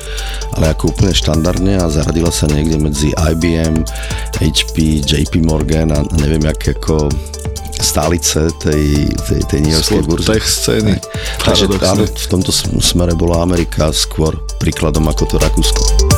[0.58, 3.84] ale ako úplne štandardne a zaradila sa niekde medzi IBM,
[4.38, 7.10] HP, JP Morgan a neviem, jak ako
[7.78, 10.28] stálice tej, tej, tej New Yorkskej burzy.
[10.34, 10.98] tech scény.
[11.46, 12.50] Takže áno, v tomto
[12.82, 16.17] smere bola Amerika skôr príkladom ako to Rakúsko.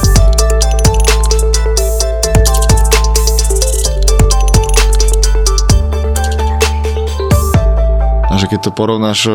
[8.79, 9.27] Porovnáš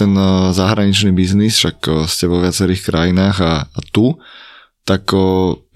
[0.00, 0.16] ten
[0.56, 4.16] zahraničný biznis, však ste vo viacerých krajinách a, a tu,
[4.88, 5.12] tak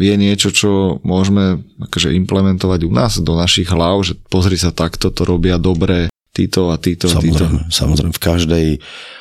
[0.00, 5.12] je niečo, čo môžeme akože implementovať u nás do našich hlav, že pozri sa takto,
[5.12, 7.44] to robia dobre títo a títo a títo.
[7.68, 8.66] Samozrejme, v každej,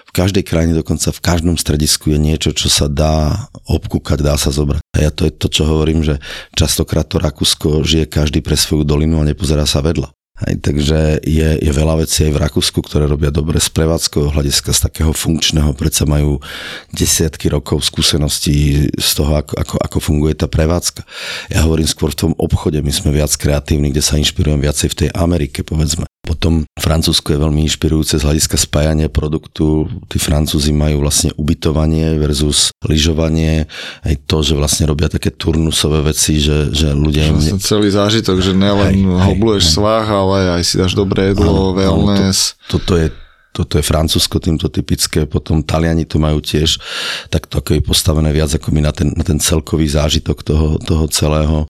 [0.07, 4.55] v každej krajine, dokonca v každom stredisku je niečo, čo sa dá obkúkať, dá sa
[4.55, 4.79] zobrať.
[4.95, 6.23] A ja to je to, čo hovorím, že
[6.55, 10.15] častokrát to Rakúsko žije každý pre svoju dolinu a nepozerá sa vedľa.
[10.41, 14.73] Hej, takže je, je veľa vecí aj v Rakúsku, ktoré robia dobre z prevádzkového hľadiska,
[14.73, 16.41] z takého funkčného, predsa majú
[16.89, 21.05] desiatky rokov skúseností z toho, ako, ako, ako funguje tá prevádzka.
[21.53, 24.97] Ja hovorím skôr v tom obchode, my sme viac kreatívni, kde sa inšpirujem viacej v
[25.05, 26.10] tej Amerike, povedzme.
[26.21, 29.89] Potom Francúzsko je veľmi inšpirujúce z hľadiska spájania produktu.
[30.05, 33.65] Tí Francúzi majú vlastne ubytovanie versus lyžovanie.
[34.05, 37.33] Aj to, že vlastne robia také turnusové veci, že, že ľudia...
[37.33, 42.53] Vlastne celý zážitok, že nelen hobluješ svah, ale aj si dáš dobré jedlo, áno, wellness.
[42.53, 43.07] Áno, to, toto je
[43.51, 46.79] toto je Francúzsko týmto typické, potom Taliani to majú tiež
[47.27, 50.79] tak to ako je postavené viac ako my na ten, na ten celkový zážitok toho,
[50.79, 51.67] toho celého.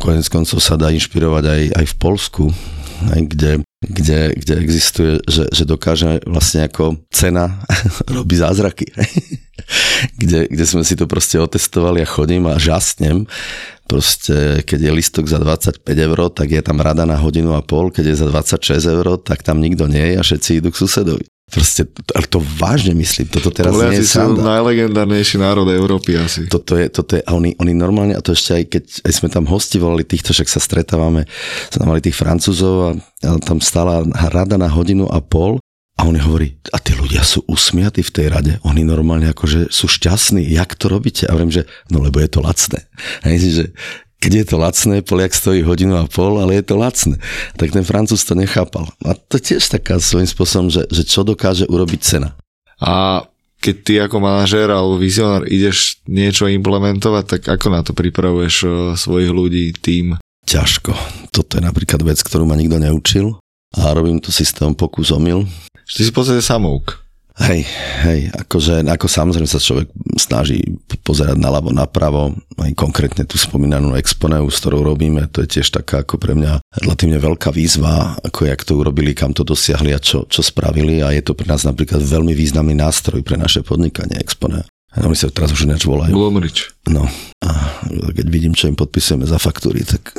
[0.00, 2.44] Konec koncov sa dá inšpirovať aj, aj v Polsku,
[3.04, 7.60] kde, kde, kde existuje, že, že dokáže vlastne ako cena
[8.16, 8.90] robí zázraky.
[10.20, 13.26] kde, kde sme si to proste otestovali a chodím a žasnem.
[13.86, 17.94] Proste, keď je listok za 25 eur, tak je tam rada na hodinu a pol,
[17.94, 21.24] keď je za 26 eur, tak tam nikto nie je a všetci idú k susedovi.
[21.46, 26.50] Proste, ale to vážne myslím, toto teraz Poliaci nie je sú najlegendárnejší národ Európy asi.
[26.50, 29.28] Toto je, toto je, a oni, oni normálne, a to ešte aj keď aj sme
[29.30, 31.22] tam hosti volali týchto, však sa stretávame,
[31.70, 32.90] sme tam mali tých Francúzov a,
[33.22, 34.02] a tam stála
[34.34, 35.62] rada na hodinu a pol
[35.96, 39.86] a on hovorí, a tí ľudia sú usmiatí v tej rade, oni normálne akože sú
[39.86, 41.24] šťastní, jak to robíte?
[41.24, 42.90] A hovorím, že no lebo je to lacné.
[43.22, 43.64] Hej, že
[44.16, 47.20] keď je to lacné, Poliak stojí hodinu a pol, ale je to lacné.
[47.60, 48.88] Tak ten Francúz to nechápal.
[49.04, 52.32] A to tiež taká svojím spôsobom, že, že čo dokáže urobiť cena.
[52.80, 53.24] A
[53.60, 58.70] keď ty ako manažér alebo vizionár ideš niečo implementovať, tak ako na to pripravuješ eh,
[58.96, 60.16] svojich ľudí, tým?
[60.46, 60.94] Ťažko.
[61.34, 63.36] Toto je napríklad vec, ktorú ma nikto neučil
[63.74, 65.42] a robím to systém pokus omyl.
[65.86, 67.05] Ty si v podstate samouk.
[67.36, 67.68] Hej,
[68.00, 70.56] hej, akože ako samozrejme sa človek snaží
[71.04, 76.00] pozerať naľavo, napravo, aj konkrétne tú spomínanú exponeu, s ktorou robíme, to je tiež taká
[76.00, 80.24] ako pre mňa relatívne veľká výzva, ako jak to urobili, kam to dosiahli a čo,
[80.24, 84.64] čo spravili a je to pre nás napríklad veľmi významný nástroj pre naše podnikanie exponea.
[85.04, 86.16] Oni sa teraz už ináč volajú.
[86.16, 86.72] Blomrič.
[86.88, 87.04] No,
[87.44, 87.50] a
[88.16, 90.16] keď vidím, čo im podpisujeme za faktúry, tak...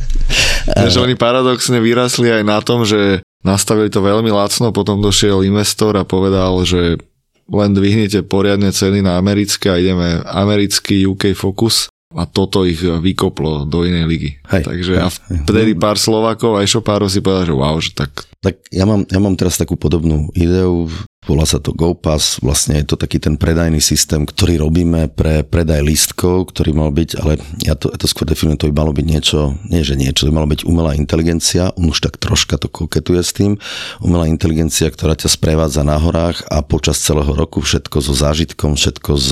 [0.78, 5.98] Takže oni paradoxne vyrasli aj na tom, že nastavili to veľmi lacno, potom došiel investor
[5.98, 7.02] a povedal, že
[7.50, 13.66] len dvihnete poriadne ceny na americké a ideme americký UK Focus a toto ich vykoplo
[13.66, 14.30] do inej ligy.
[14.46, 15.08] Hej, Takže hej, a
[15.48, 18.28] vtedy pár Slovakov a pár si povedal, že wow, že tak...
[18.42, 20.90] Tak ja mám, ja mám teraz takú podobnú ideu,
[21.22, 25.78] Volá sa to GoPass, vlastne je to taký ten predajný systém, ktorý robíme pre predaj
[25.78, 29.06] lístkov, ktorý mal byť, ale ja to, ja to skôr definujem, to by malo byť
[29.06, 32.66] niečo, nie že niečo, to by malo byť umelá inteligencia, on už tak troška to
[32.66, 33.54] koketuje s tým,
[34.02, 39.10] umelá inteligencia, ktorá ťa sprevádza na horách a počas celého roku všetko so zážitkom, všetko
[39.14, 39.30] s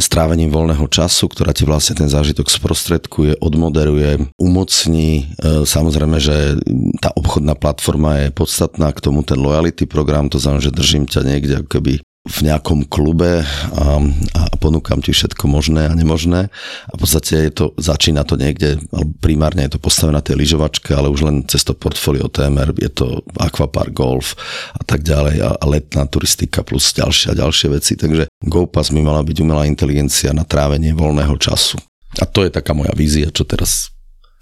[0.00, 5.30] strávením voľného času, ktorá ti vlastne ten zážitok sprostredkuje, odmoderuje, umocní.
[5.36, 6.56] E, samozrejme, že
[7.00, 11.20] tá obchodná platforma je podstatná, k tomu ten loyalty program, to znamená, že držím ťa
[11.22, 13.98] niekde ako keby v nejakom klube a,
[14.38, 16.54] a ponúkam ti všetko možné a nemožné.
[16.86, 18.78] A v podstate je to, začína to niekde,
[19.18, 22.90] primárne je to postavené na tej lyžovačke, ale už len cez to portfólio TMR je
[22.94, 24.38] to aquapark, golf
[24.70, 27.98] a tak ďalej a, a letná turistika plus ďalšie a ďalšie veci.
[27.98, 31.82] Takže GoPass by mala byť umelá inteligencia na trávenie voľného času.
[32.22, 33.90] A to je taká moja vízia, čo teraz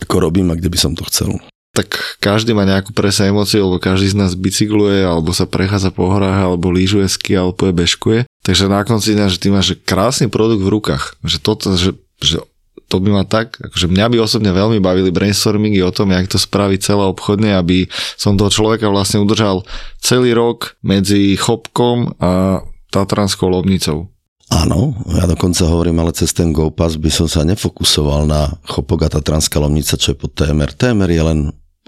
[0.04, 3.78] ako robím a kde by som to chcel tak každý má nejakú presne emóciu, lebo
[3.78, 8.26] každý z nás bicykluje, alebo sa prechádza po horách, alebo lyžuje ski, alebo bežkuje.
[8.42, 11.14] Takže na konci dňa, že ty máš krásny produkt v rukách.
[11.22, 12.42] Že toto, že, že
[12.90, 16.42] to by ma tak, akože mňa by osobne veľmi bavili brainstormingy o tom, jak to
[16.42, 17.86] spraviť celé obchodne, aby
[18.18, 19.62] som toho človeka vlastne udržal
[20.02, 24.10] celý rok medzi Chopkom a Tatranskou lovnicou.
[24.50, 29.08] Áno, ja dokonca hovorím, ale cez ten GoPass by som sa nefokusoval na Chopok a
[29.14, 30.74] Tatranská lomnica, čo je pod TMR.
[30.74, 31.38] TMR je len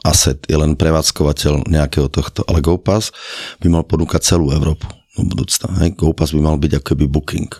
[0.03, 3.15] asset, je len prevádzkovateľ nejakého tohto, ale GoPass
[3.62, 4.87] by mal ponúkať celú Európu
[5.19, 5.83] do budúcna.
[5.83, 5.99] Hej?
[5.99, 7.51] GoPass by mal byť akoby booking.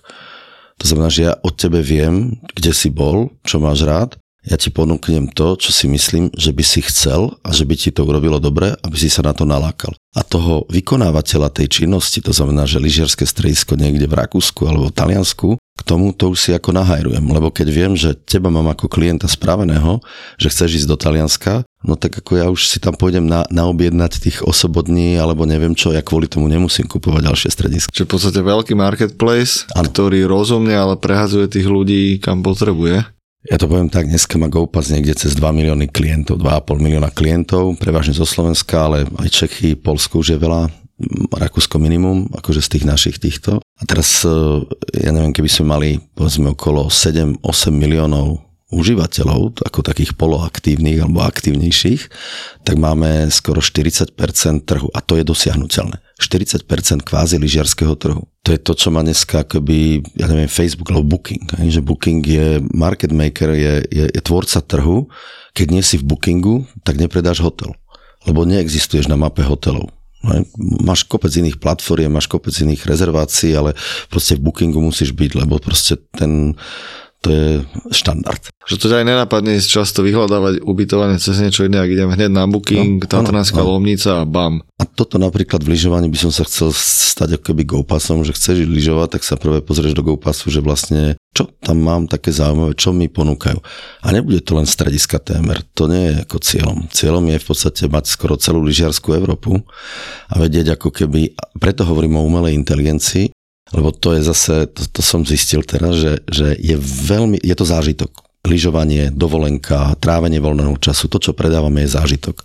[0.81, 4.75] To znamená, že ja od tebe viem, kde si bol, čo máš rád, ja ti
[4.75, 8.43] ponúknem to, čo si myslím, že by si chcel a že by ti to urobilo
[8.43, 9.95] dobre, aby si sa na to nalákal.
[10.19, 14.97] A toho vykonávateľa tej činnosti, to znamená, že lyžiarske stredisko niekde v Rakúsku alebo v
[14.99, 18.93] Taliansku, k tomu to už si ako nahajrujem, lebo keď viem, že teba mám ako
[18.93, 20.05] klienta spraveného,
[20.37, 24.13] že chceš ísť do Talianska, no tak ako ja už si tam pôjdem na, naobjednať
[24.21, 27.89] tých osobodní alebo neviem čo, ja kvôli tomu nemusím kupovať ďalšie stredisko.
[27.89, 29.89] Čiže v podstate veľký marketplace, ano.
[29.89, 33.09] ktorý rozumne, ale prehadzuje tých ľudí, kam potrebuje.
[33.43, 37.75] Ja to poviem tak, dneska má GoPass niekde cez 2 milióny klientov, 2,5 milióna klientov,
[37.75, 40.71] prevažne zo Slovenska, ale aj Čechy, Polsko už je veľa,
[41.35, 43.59] Rakúsko minimum, akože z tých našich týchto.
[43.59, 44.31] A teraz, e,
[44.95, 47.43] ja neviem, keby sme mali povedzme okolo 7-8
[47.75, 48.39] miliónov
[48.71, 52.03] užívateľov, ako takých poloaktívnych alebo aktívnejších,
[52.63, 54.15] tak máme skoro 40%
[54.63, 55.99] trhu a to je dosiahnutelné.
[56.23, 58.23] 40% kvázi lyžiarského trhu.
[58.47, 61.43] To je to, čo má dneska akoby, ja neviem, Facebook alebo Booking.
[61.59, 65.11] Že Booking je market maker, je, je, je tvorca trhu.
[65.53, 67.75] Keď nie si v Bookingu, tak nepredáš hotel.
[68.25, 69.91] Lebo neexistuješ na mape hotelov.
[70.87, 73.75] Máš kopec iných platform, máš kopec iných rezervácií, ale
[74.07, 76.55] proste v Bookingu musíš byť, lebo proste ten,
[77.23, 77.49] to je
[77.95, 78.43] štandard.
[78.67, 82.51] Že to ťa aj nenapadne často vyhľadávať ubytovanie cez niečo iné, ak idem hneď na
[82.51, 84.63] booking, no, Tatranská no, Lomnica a bam.
[84.79, 88.67] A toto napríklad v lyžovaní by som sa chcel stať ako keby GoPassom, že chceš
[88.67, 92.93] lyžovať, tak sa prvé pozrieš do GoPassu, že vlastne čo tam mám také zaujímavé, čo
[92.93, 93.57] mi ponúkajú.
[94.05, 96.79] A nebude to len strediska témer, to nie je ako cieľom.
[96.93, 99.63] Cieľom je v podstate mať skoro celú lyžiarskú Európu
[100.29, 103.33] a vedieť ako keby, preto hovorím o umelej inteligencii,
[103.73, 107.65] lebo to je zase, to, to som zistil teraz, že, že je veľmi, je to
[107.65, 108.13] zážitok.
[108.43, 112.43] Lyžovanie, dovolenka, trávenie voľného času, to, čo predávame, je zážitok.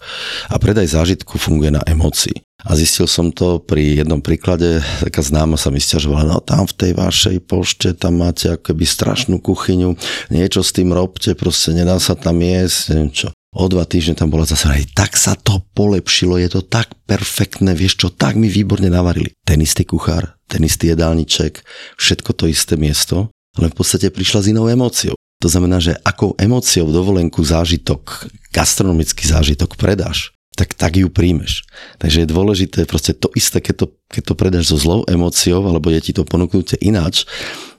[0.54, 2.38] A predaj zážitku funguje na emócii.
[2.62, 6.78] A zistil som to pri jednom príklade, taká známa sa mi stiažovala, no tam v
[6.78, 9.98] tej vašej pošte, tam máte akoby strašnú kuchyňu,
[10.30, 14.30] niečo s tým robte, proste nedá sa tam jesť, neviem čo o dva týždne tam
[14.30, 18.52] bola zase, aj tak sa to polepšilo, je to tak perfektné, vieš čo, tak mi
[18.52, 19.34] výborne navarili.
[19.48, 21.64] Ten istý kuchár, ten istý jedálniček,
[21.98, 25.18] všetko to isté miesto, len v podstate prišla s inou emóciou.
[25.38, 31.70] To znamená, že akou emóciou dovolenku zážitok, gastronomický zážitok predáš, tak tak ju príjmeš.
[32.02, 35.94] Takže je dôležité proste to isté, keď to, keď to predáš so zlou emóciou, alebo
[35.94, 37.30] je ti to ponúknuté ináč,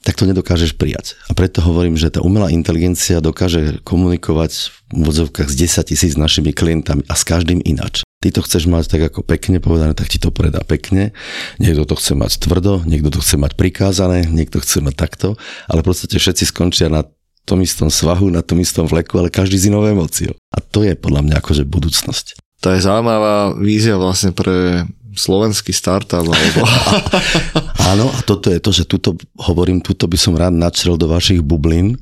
[0.06, 1.18] tak to nedokážeš prijať.
[1.26, 6.54] A preto hovorím, že tá umelá inteligencia dokáže komunikovať v vodzovkách s 10 tisíc našimi
[6.54, 8.06] klientami a s každým ináč.
[8.22, 11.10] Ty to chceš mať tak ako pekne povedané, tak ti to predá pekne.
[11.58, 15.28] Niekto to chce mať tvrdo, niekto to chce mať prikázané, niekto chce mať takto,
[15.66, 17.06] ale podstate všetci skončia na
[17.48, 20.36] tom istom svahu, na tom istom vleku, ale každý s inou emóciou.
[20.52, 22.47] A to je podľa mňa akože budúcnosť.
[22.58, 24.82] To je zaujímavá vízia vlastne pre
[25.18, 26.22] slovenský startup.
[26.22, 26.62] Alebo...
[27.92, 31.42] Áno, a toto je to, že tuto hovorím, tuto by som rád načrel do vašich
[31.42, 31.98] bublín.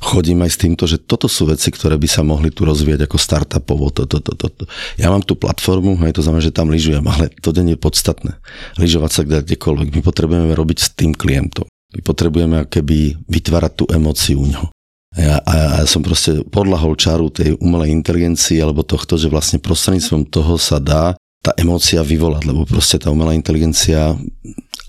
[0.00, 3.16] Chodím aj s týmto, že toto sú veci, ktoré by sa mohli tu rozvíjať ako
[3.20, 3.92] startupovo.
[3.92, 4.64] To, to, to, to, to.
[4.96, 8.32] Ja mám tú platformu, aj to znamená, že tam lyžujem, ale to nie je podstatné.
[8.80, 9.88] Lyžovať sa kdekoľvek.
[9.92, 11.68] My potrebujeme robiť s tým klientom.
[11.94, 14.73] My potrebujeme keby vytvárať tú emóciu u ňoho.
[15.14, 20.26] Ja, a ja som proste podľahol čaru tej umelej inteligencii alebo tohto, že vlastne prostredníctvom
[20.26, 24.16] toho sa dá tá emócia vyvolať, lebo proste tá umelá inteligencia,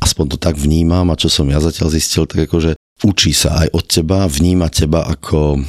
[0.01, 2.73] aspoň to tak vnímam a čo som ja zatiaľ zistil, tak akože
[3.05, 5.61] učí sa aj od teba, vníma teba ako,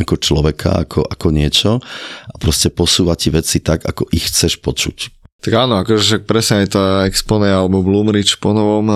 [0.00, 1.82] ako človeka, ako, ako niečo
[2.30, 5.23] a proste posúva ti veci tak, ako ich chceš počuť.
[5.44, 8.88] Tak áno, akože však presne aj tá Expone alebo Bloomridge po novom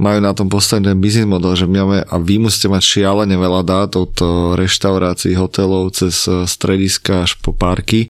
[0.00, 3.36] majú na tom postavený ten business model, že my máme a vy musíte mať šialene
[3.36, 4.16] veľa dát od
[4.56, 8.08] reštaurácií, hotelov cez strediska až po parky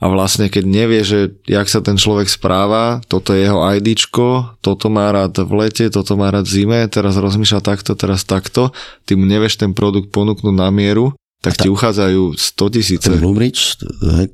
[0.00, 4.88] a vlastne keď nevie, že jak sa ten človek správa, toto je jeho IDčko, toto
[4.88, 8.72] má rád v lete, toto má rád v zime, teraz rozmýšľa takto, teraz takto,
[9.04, 11.12] ty mu nevieš ten produkt ponúknuť na mieru,
[11.44, 13.08] tak ta, ti uchádzajú 100 tisíce.
[13.12, 13.76] Ten Bloomridge,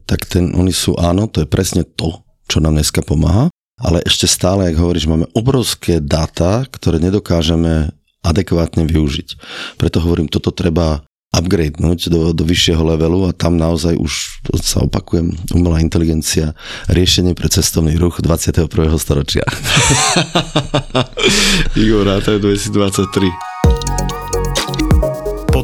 [0.07, 4.25] tak ten, oni sú áno, to je presne to, čo nám dneska pomáha, ale ešte
[4.25, 7.93] stále, ak hovoríš, máme obrovské dáta, ktoré nedokážeme
[8.25, 9.29] adekvátne využiť.
[9.77, 11.05] Preto hovorím, toto treba
[11.37, 16.57] upgradenúť do, do vyššieho levelu a tam naozaj už sa opakujem, umelá inteligencia,
[16.89, 18.73] riešenie pre cestovný ruch 21.
[18.97, 19.45] storočia.
[21.81, 23.56] Igor, to je 2023.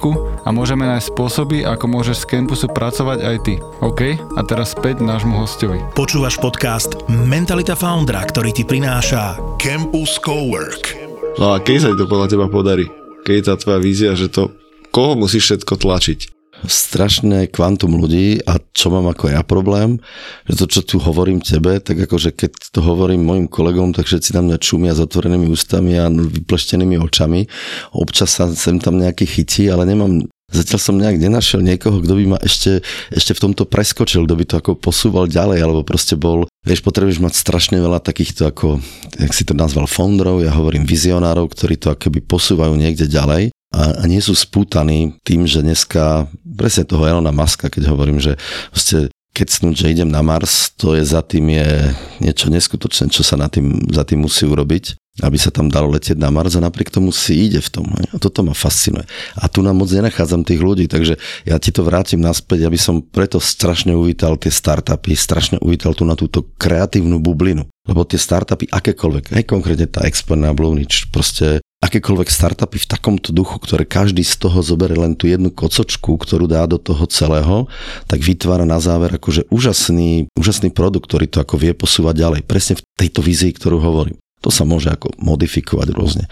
[0.00, 0.10] hlavičku
[0.44, 3.54] a môžeme nájsť spôsoby, ako môžeš z campusu pracovať aj ty.
[3.84, 4.16] OK?
[4.36, 5.78] A teraz späť nášmu hostovi.
[5.92, 10.96] Počúvaš podcast Mentalita Foundra, ktorý ti prináša Campus Cowork.
[11.36, 12.88] No a keď sa ti to podľa teba podarí?
[13.24, 14.56] Keď je tá tvoja vízia, že to
[14.88, 16.39] koho musíš všetko tlačiť?
[16.66, 20.00] Strašné kvantum ľudí a čo mám ako ja problém,
[20.44, 24.36] že to, čo tu hovorím tebe, tak akože keď to hovorím mojim kolegom, tak všetci
[24.36, 27.48] tam mňa čumia s otvorenými ústami a vypleštenými očami.
[27.96, 32.24] Občas sa sem tam nejaký chytí, ale nemám zatiaľ som nejak nenašiel niekoho, kto by
[32.36, 32.82] ma ešte,
[33.14, 37.22] ešte v tomto preskočil, kto by to ako posúval ďalej, alebo proste bol, vieš, potrebuješ
[37.22, 38.82] mať strašne veľa takýchto ako,
[39.14, 44.06] jak si to nazval, founderov, ja hovorím vizionárov, ktorí to akoby posúvajú niekde ďalej a,
[44.06, 48.34] nie sú spútaní tým, že dneska, presne toho Elona Muska, keď hovorím, že
[48.74, 53.22] proste keď snúť, že idem na Mars, to je za tým je niečo neskutočné, čo
[53.22, 56.64] sa na tým, za tým musí urobiť, aby sa tam dalo letieť na Mars a
[56.64, 57.86] napriek tomu si ide v tom.
[57.94, 59.06] A toto ma fascinuje.
[59.38, 61.14] A tu nám moc nenachádzam tých ľudí, takže
[61.46, 66.02] ja ti to vrátim naspäť, aby som preto strašne uvítal tie startupy, strašne uvítal tu
[66.02, 67.70] na túto kreatívnu bublinu.
[67.86, 70.74] Lebo tie startupy, akékoľvek, aj konkrétne tá Expertná Blue
[71.14, 76.20] proste akékoľvek startupy v takomto duchu, ktoré každý z toho zoberie len tú jednu kocočku,
[76.20, 77.72] ktorú dá do toho celého,
[78.04, 82.40] tak vytvára na záver akože úžasný, úžasný produkt, ktorý to ako vie posúvať ďalej.
[82.44, 84.20] Presne v tejto vízii, ktorú hovorím.
[84.44, 86.24] To sa môže ako modifikovať rôzne.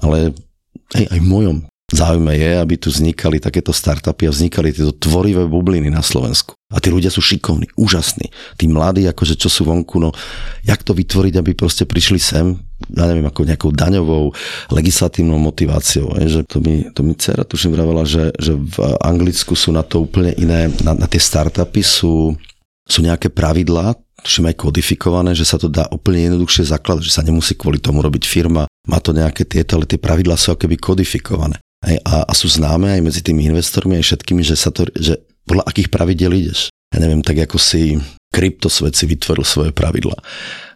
[0.00, 0.32] Ale
[0.96, 1.56] aj, aj v mojom
[1.88, 6.52] záujme je, aby tu vznikali takéto startupy a vznikali tieto tvorivé bubliny na Slovensku.
[6.68, 8.28] A tí ľudia sú šikovní, úžasní.
[8.60, 10.12] Tí mladí, akože čo sú vonku, no
[10.68, 12.60] jak to vytvoriť, aby proste prišli sem,
[12.92, 14.36] ja neviem, ako nejakou daňovou,
[14.68, 16.12] legislatívnou motiváciou.
[16.20, 19.80] Je, že to mi, to mi dcera tuším vravela, že, že v Anglicku sú na
[19.80, 22.36] to úplne iné, na, na tie startupy sú,
[22.84, 27.24] sú nejaké pravidlá, tuším aj kodifikované, že sa to dá úplne jednoduchšie zakladať, že sa
[27.24, 31.56] nemusí kvôli tomu robiť firma, má to nejaké tieto, ale tie pravidlá sú akoby kodifikované.
[31.84, 35.62] A, a sú známe aj medzi tými investormi aj všetkými, že, sa to, že podľa
[35.66, 36.74] akých pravidel ideš.
[36.90, 38.00] Ja neviem, tak ako si
[38.34, 40.18] kryptosvet si vytvoril svoje pravidla.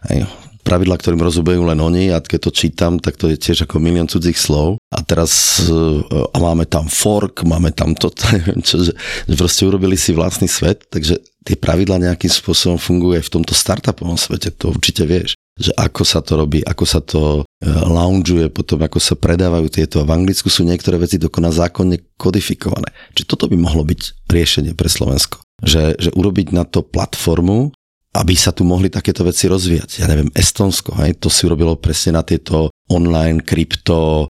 [0.07, 0.17] Aj,
[0.63, 4.07] pravidla, ktorým rozumejú len oni a keď to čítam, tak to je tiež ako milión
[4.07, 4.79] cudzích slov.
[4.95, 5.75] A teraz e,
[6.07, 8.95] a máme tam fork, máme tam to, neviem čo, že,
[9.27, 13.51] že proste urobili si vlastný svet, takže tie pravidla nejakým spôsobom fungujú aj v tomto
[13.51, 18.83] startupovom svete, to určite vieš že ako sa to robí, ako sa to loungeuje, potom
[18.83, 20.03] ako sa predávajú tieto.
[20.03, 22.91] V Anglicku sú niektoré veci dokonca zákonne kodifikované.
[23.15, 25.39] Čiže toto by mohlo byť riešenie pre Slovensko.
[25.63, 27.71] Že, že urobiť na to platformu,
[28.13, 30.03] aby sa tu mohli takéto veci rozvíjať.
[30.03, 34.29] Ja neviem, Estonsko, hej, to si urobilo presne na tieto online krypto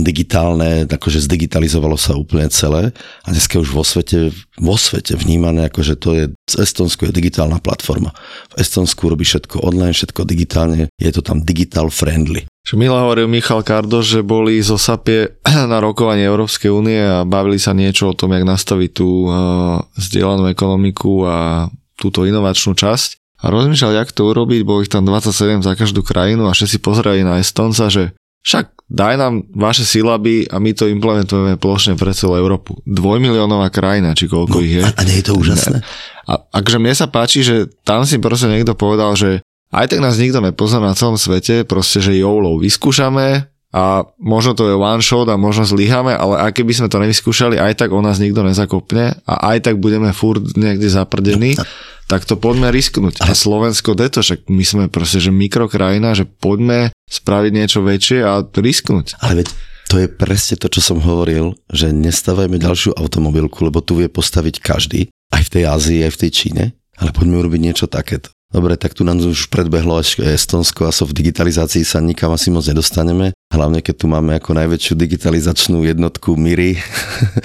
[0.00, 2.94] digitálne, akože zdigitalizovalo sa úplne celé
[3.24, 7.62] a dneska už vo svete, vo svete vnímané, akože to je, z Estonsku je digitálna
[7.62, 8.14] platforma.
[8.54, 12.46] V Estonsku robí všetko online, všetko digitálne, je to tam digital friendly.
[12.70, 15.42] Mila hovoril Michal Kardo, že boli zo SAPie
[15.72, 21.26] na rokovanie Európskej únie a bavili sa niečo o tom, jak nastaviť tú uh, ekonomiku
[21.26, 21.66] a
[21.98, 23.20] túto inovačnú časť.
[23.40, 27.24] A rozmýšľal, jak to urobiť, bolo ich tam 27 za každú krajinu a všetci pozerali
[27.24, 32.34] na Estonca, že však daj nám vaše sílaby a my to implementujeme plošne pre celú
[32.34, 32.82] Európu.
[32.82, 34.82] Dvojmiliónová krajina, či koľko no, ich je.
[34.82, 35.78] A nie je to úžasné?
[36.26, 40.18] A akže mne sa páči, že tam si proste niekto povedal, že aj tak nás
[40.18, 45.30] nikto nepozná na celom svete, proste, že YOLO vyskúšame a možno to je one shot
[45.30, 49.22] a možno zlyhame, ale aj keby sme to nevyskúšali, aj tak o nás nikto nezakopne
[49.22, 51.54] a aj tak budeme furt niekde zaprdení.
[51.54, 51.62] No,
[52.10, 53.22] tak to poďme risknúť.
[53.22, 58.46] A Slovensko to, však my sme proste, že mikrokrajina, že poďme spraviť niečo väčšie a
[58.46, 59.18] risknúť.
[59.20, 59.48] Ale veď
[59.90, 64.62] to je presne to, čo som hovoril, že nestávajme ďalšiu automobilku, lebo tu vie postaviť
[64.62, 68.30] každý, aj v tej Ázii, aj v tej Číne, ale poďme urobiť niečo takéto.
[68.50, 72.50] Dobre, tak tu nám už predbehlo až Estonsko a so v digitalizácii sa nikam asi
[72.50, 73.30] moc nedostaneme.
[73.46, 76.74] Hlavne keď tu máme ako najväčšiu digitalizačnú jednotku Miri,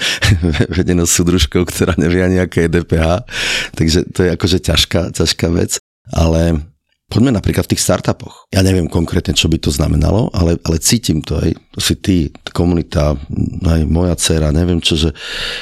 [0.78, 3.22] vedenú súdružkou, ktorá nevie ani aké DPH.
[3.78, 5.78] Takže to je akože ťažká, ťažká vec.
[6.10, 6.58] Ale
[7.06, 8.50] Poďme napríklad v tých startupoch.
[8.50, 11.54] Ja neviem konkrétne, čo by to znamenalo, ale, ale cítim to aj.
[11.74, 12.16] To si ty,
[12.50, 13.14] komunita,
[13.62, 15.14] aj moja dcera, neviem čo, že,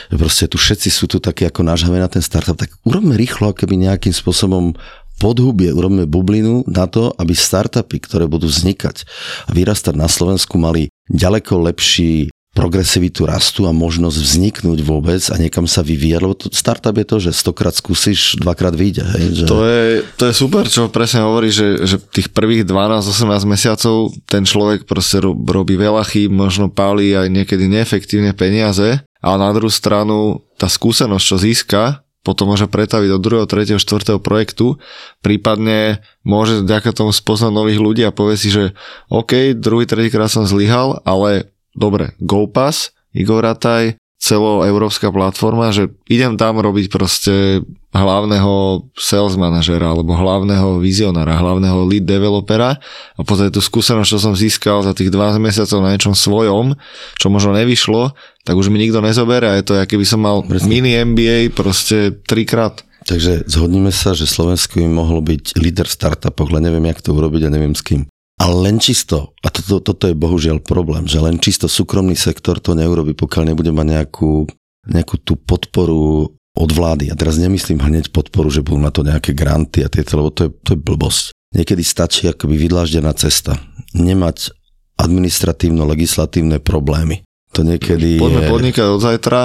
[0.09, 2.57] proste tu všetci sú tu takí ako nážhavé na ten startup.
[2.57, 4.73] Tak urobme rýchlo, keby nejakým spôsobom
[5.21, 9.05] podhubie, urobíme bublinu na to, aby startupy, ktoré budú vznikať
[9.47, 15.67] a vyrastať na Slovensku, mali ďaleko lepší progresivitu rastu a možnosť vzniknúť vôbec a niekam
[15.67, 19.03] sa vyvíjať, lebo to startup je to, že stokrát skúsiš, dvakrát vyjde.
[19.11, 19.45] Hej, že...
[19.51, 24.47] To, je, to je super, čo presne hovorí, že, že tých prvých 12-18 mesiacov ten
[24.47, 30.47] človek proste robí veľa chýb, možno pálí aj niekedy neefektívne peniaze, ale na druhú stranu
[30.55, 31.83] tá skúsenosť, čo získa,
[32.25, 34.81] potom môže pretaviť do druhého, tretieho, štvrtého projektu,
[35.21, 38.73] prípadne môže vďaka tomu spoznať nových ľudí a povie si, že
[39.13, 46.57] OK, druhý, tretíkrát som zlyhal, ale dobre, GoPass, Igor Rataj, celoeurópska platforma, že idem tam
[46.57, 47.61] robiť proste
[47.93, 52.81] hlavného sales manažera alebo hlavného vizionára, hlavného lead developera
[53.15, 56.73] a potom tú skúsenosť, čo som získal za tých 12 mesiacov na niečom svojom,
[57.21, 58.17] čo možno nevyšlo,
[58.49, 60.73] tak už mi nikto nezobere a je to, keby som mal Presne.
[60.73, 62.81] mini MBA proste trikrát.
[63.05, 67.13] Takže zhodníme sa, že Slovensko by mohlo byť líder v startupoch, len neviem, jak to
[67.13, 68.09] urobiť a neviem s kým.
[68.35, 72.75] Ale len čisto, a toto, toto je bohužiaľ problém, že len čisto súkromný sektor to
[72.75, 74.51] neurobi, pokiaľ nebude mať nejakú
[74.85, 77.11] nejakú tú podporu od vlády.
[77.11, 80.49] A teraz nemyslím hneď podporu, že budú na to nejaké granty a tieto, lebo to
[80.49, 81.25] je, to je blbosť.
[81.55, 83.59] Niekedy stačí akoby vydláždená cesta.
[83.95, 84.55] Nemať
[84.99, 87.27] administratívno-legislatívne problémy.
[87.55, 88.51] To niekedy Poďme je...
[88.51, 89.41] podnikať od zajtra,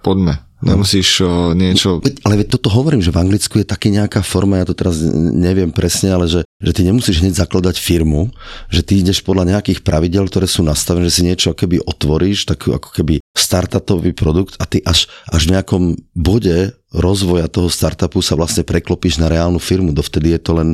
[0.00, 0.49] poďme.
[0.60, 2.04] Nemusíš o, niečo...
[2.04, 5.72] Veď, ale toto hovorím, že v Anglicku je také nejaká forma, ja to teraz neviem
[5.72, 8.28] presne, ale že, že ty nemusíš hneď zakladať firmu,
[8.68, 12.76] že ty ideš podľa nejakých pravidel, ktoré sú nastavené, že si niečo keby otvoríš, takú
[12.76, 15.82] ako keby startupový produkt a ty až, až v nejakom
[16.12, 19.94] bode rozvoja toho startupu sa vlastne preklopíš na reálnu firmu.
[19.94, 20.68] Dovtedy je to len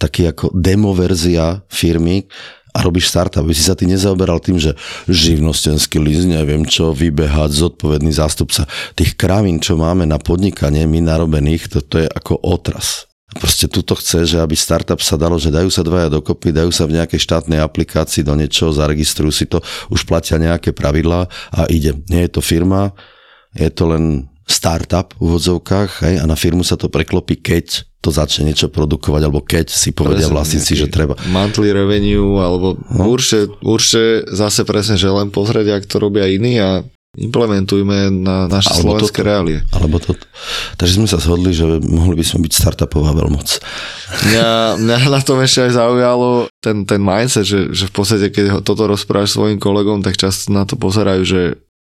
[0.00, 2.24] taký ako demo verzia firmy,
[2.78, 4.78] a robíš startup, aby si sa ty nezaoberal tým, že
[5.10, 8.70] živnostenský list, neviem čo, vybehať, zodpovedný zástupca.
[8.94, 13.10] Tých kravín, čo máme na podnikanie, my narobených, to, to je ako otras.
[13.28, 16.88] Proste tuto chce, že aby startup sa dalo, že dajú sa dvaja dokopy, dajú sa
[16.88, 19.60] v nejakej štátnej aplikácii do niečoho, zaregistrujú si to,
[19.92, 21.98] už platia nejaké pravidlá a ide.
[22.08, 22.96] Nie je to firma,
[23.52, 28.08] je to len startup v úvodzovkách hej, a na firmu sa to preklopí, keď to
[28.08, 31.18] začne niečo produkovať, alebo keď si povedia vlastníci, že treba.
[31.28, 33.10] Monthly revenue, alebo No.
[33.10, 36.80] určite, určite zase presne, že len pozrieť, ak to robia iní a
[37.18, 39.28] implementujme na naše Alebo slovenské toto.
[39.28, 39.58] reálie.
[39.74, 40.14] Alebo to.
[40.78, 43.48] Takže sme sa zhodli, že mohli by sme byť startupová veľmoc.
[44.30, 46.28] Mňa, mňa na tom ešte aj zaujalo
[46.62, 50.62] ten, ten mindset, že, že v podstate, keď toto rozprávaš svojim kolegom, tak často na
[50.64, 51.40] to pozerajú, že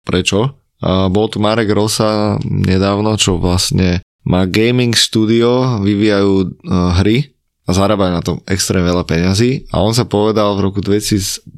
[0.06, 0.54] prečo.
[0.84, 6.32] Bol tu Marek Rosa nedávno, čo vlastne má gaming studio, vyvíjajú
[6.64, 9.68] uh, hry a zarábajú na tom extrémne veľa peňazí.
[9.72, 11.48] A on sa povedal v roku 2010,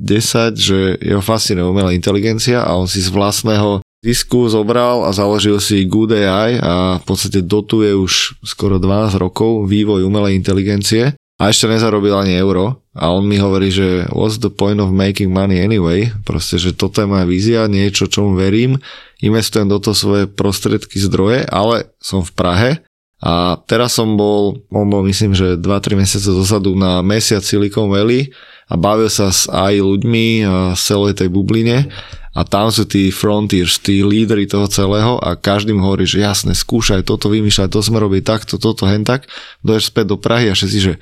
[0.55, 5.83] že jeho fascinuje umelá inteligencia a on si z vlastného zisku zobral a založil si
[5.83, 11.69] Good AI a v podstate dotuje už skoro 12 rokov vývoj umelej inteligencie a ešte
[11.69, 12.81] nezarobil ani euro.
[12.97, 17.05] A on mi hovorí, že what's the point of making money anyway, proste, že toto
[17.05, 18.81] je moja vízia, niečo, čomu verím,
[19.21, 22.71] investujem do toho svoje prostriedky, zdroje, ale som v Prahe.
[23.21, 28.33] A teraz som bol, on bol myslím, že 2-3 mesiace dozadu na mesiac Silicon Valley
[28.69, 31.89] a bavil sa s AI ľuďmi a celej tej bubline
[32.37, 36.53] a tam sú tí frontiers, tí lídry toho celého a každý mu hovorí, že jasne,
[36.53, 39.25] skúšaj toto, vymýšľaj, to sme robili takto, toto, hen tak,
[39.65, 40.93] doješ späť do Prahy a všetci, že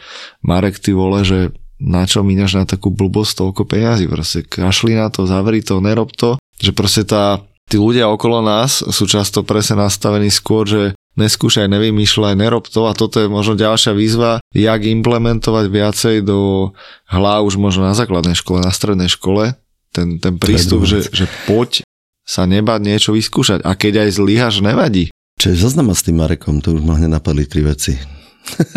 [0.47, 1.51] Marek, ty vole, že
[1.83, 6.15] na čo míňaš na takú blbosť toľko peňazí, proste kašli na to, zavri to, nerob
[6.15, 11.71] to, že proste tá, tí ľudia okolo nás sú často presne nastavení skôr, že neskúšaj,
[11.71, 12.91] nevymýšľaj, nerob to.
[12.91, 16.71] A toto je možno ďalšia výzva, jak implementovať viacej do
[17.07, 19.55] hlav už možno na základnej škole, na strednej škole,
[19.95, 21.87] ten, ten prístup, že, že poď
[22.27, 25.15] sa nebáť niečo vyskúšať a keď aj zlyhaš, nevadí.
[25.39, 27.95] Čo je zoznama s tým Marekom, to už ma hneď napadli tri veci.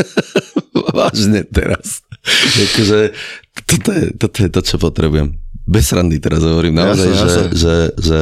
[0.97, 2.05] Vážne teraz.
[2.70, 3.18] Akože,
[3.65, 5.38] toto, je, toto je to, čo potrebujem.
[5.68, 7.47] Bez randy teraz hovorím naozaj, Jasne, že, jasne.
[7.57, 8.20] že, že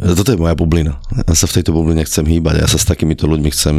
[0.00, 0.96] toto je moja bublina.
[1.12, 2.64] Ja sa v tejto bubline chcem hýbať.
[2.64, 3.76] Ja sa s takýmito ľuďmi chcem,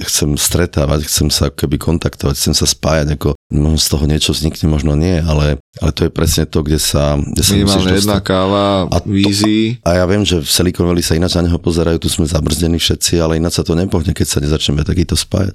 [0.00, 3.20] chcem stretávať, chcem sa keby kontaktovať, chcem sa spájať.
[3.20, 6.80] Ako, možno z toho niečo vznikne, možno nie, ale, ale to je presne to, kde
[6.80, 9.76] sa, kde sa Minimálne jedna káva, A to- vízii.
[9.84, 12.80] A ja viem, že v Silicon Valley sa ináč na neho pozerajú, tu sme zabrzdení
[12.80, 15.52] všetci, ale ináč sa to nepohne, keď sa nezačneme takýto spájať.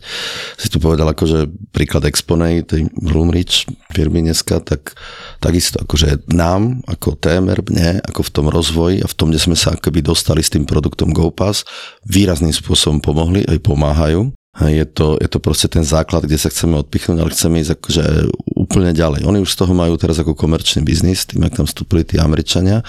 [0.61, 4.93] Si tu povedal akože príklad Exponej, tej Bloomreach firmy dneska, tak
[5.41, 9.57] takisto akože nám, ako TMR, mne, ako v tom rozvoji a v tom, kde sme
[9.57, 11.63] sa akoby dostali s tým produktom GoPass,
[12.03, 14.35] výrazným spôsobom pomohli, aj pomáhajú.
[14.53, 18.05] Je to, je to proste ten základ, kde sa chceme odpichnúť, ale chceme ísť akože
[18.53, 19.25] úplne ďalej.
[19.25, 22.85] Oni už z toho majú teraz ako komerčný biznis, tým, ak tam vstúpili tí Američania.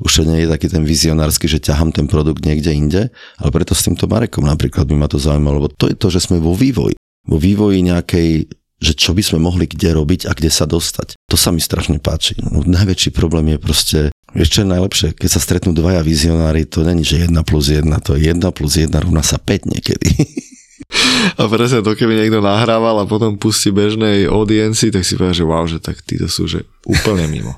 [0.00, 3.02] Už to nie je taký ten vizionársky, že ťahám ten produkt niekde inde,
[3.36, 6.32] ale preto s týmto Marekom napríklad by ma to zaujímalo, lebo to je to, že
[6.32, 6.96] sme vo vývoji.
[7.28, 8.48] Vo vývoji nejakej
[8.82, 11.14] že čo by sme mohli kde robiť a kde sa dostať.
[11.30, 12.34] To sa mi strašne páči.
[12.42, 13.98] No, najväčší problém je proste,
[14.32, 17.84] vieš čo je najlepšie, keď sa stretnú dvaja vizionári, to není, že 1 plus 1,
[18.04, 20.08] to je 1 plus 1 rovná sa 5 niekedy.
[21.40, 25.48] A presne to, keby niekto nahrával a potom pustí bežnej audiencii, tak si povie, že
[25.48, 27.56] wow, že tak títo sú že úplne mimo.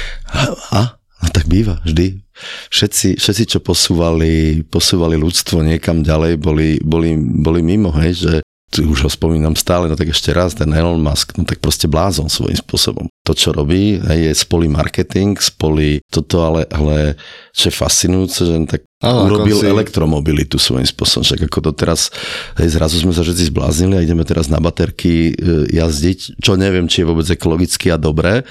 [0.72, 0.96] A?
[1.20, 2.20] No tak býva, vždy.
[2.68, 8.32] Všetci, všetci čo posúvali, posúvali ľudstvo niekam ďalej, boli, boli, boli mimo, hej, že
[8.74, 12.26] už ho spomínam stále, no tak ešte raz, ten Elon Musk, no tak proste blázon
[12.26, 13.06] svojím spôsobom.
[13.22, 17.14] To, čo robí, hej, je spoli marketing, spoli toto, ale, ale
[17.54, 21.22] čo je fascinujúce, že tak Áno, urobil konci- elektromobilitu svojím spôsobom.
[21.22, 22.10] Však ako to teraz,
[22.58, 26.90] hej, zrazu sme sa všetci zbláznili a ideme teraz na baterky e, jazdiť, čo neviem,
[26.90, 28.42] či je vôbec ekologicky a dobré,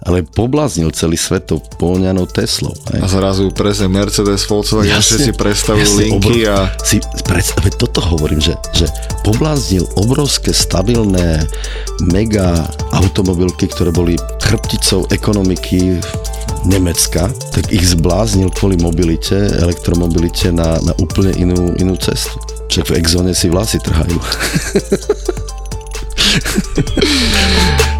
[0.00, 2.72] ale pobláznil celý svet to poľňanou Teslou.
[2.96, 6.96] A zrazu presne Mercedes, Volkswagen, Jasne, všetci predstavujú jasne, linky obrov- a Si
[7.28, 8.88] predstav, toto hovorím, že, že
[9.26, 11.44] pobláznil obrovské, stabilné
[12.08, 12.64] mega
[12.96, 16.00] automobilky, ktoré boli chrbticou ekonomiky
[16.64, 22.36] Nemecka, tak ich zbláznil kvôli mobilite, elektromobilite na, na úplne inú, inú cestu.
[22.68, 24.20] Však v exóne si vlasy trhajú.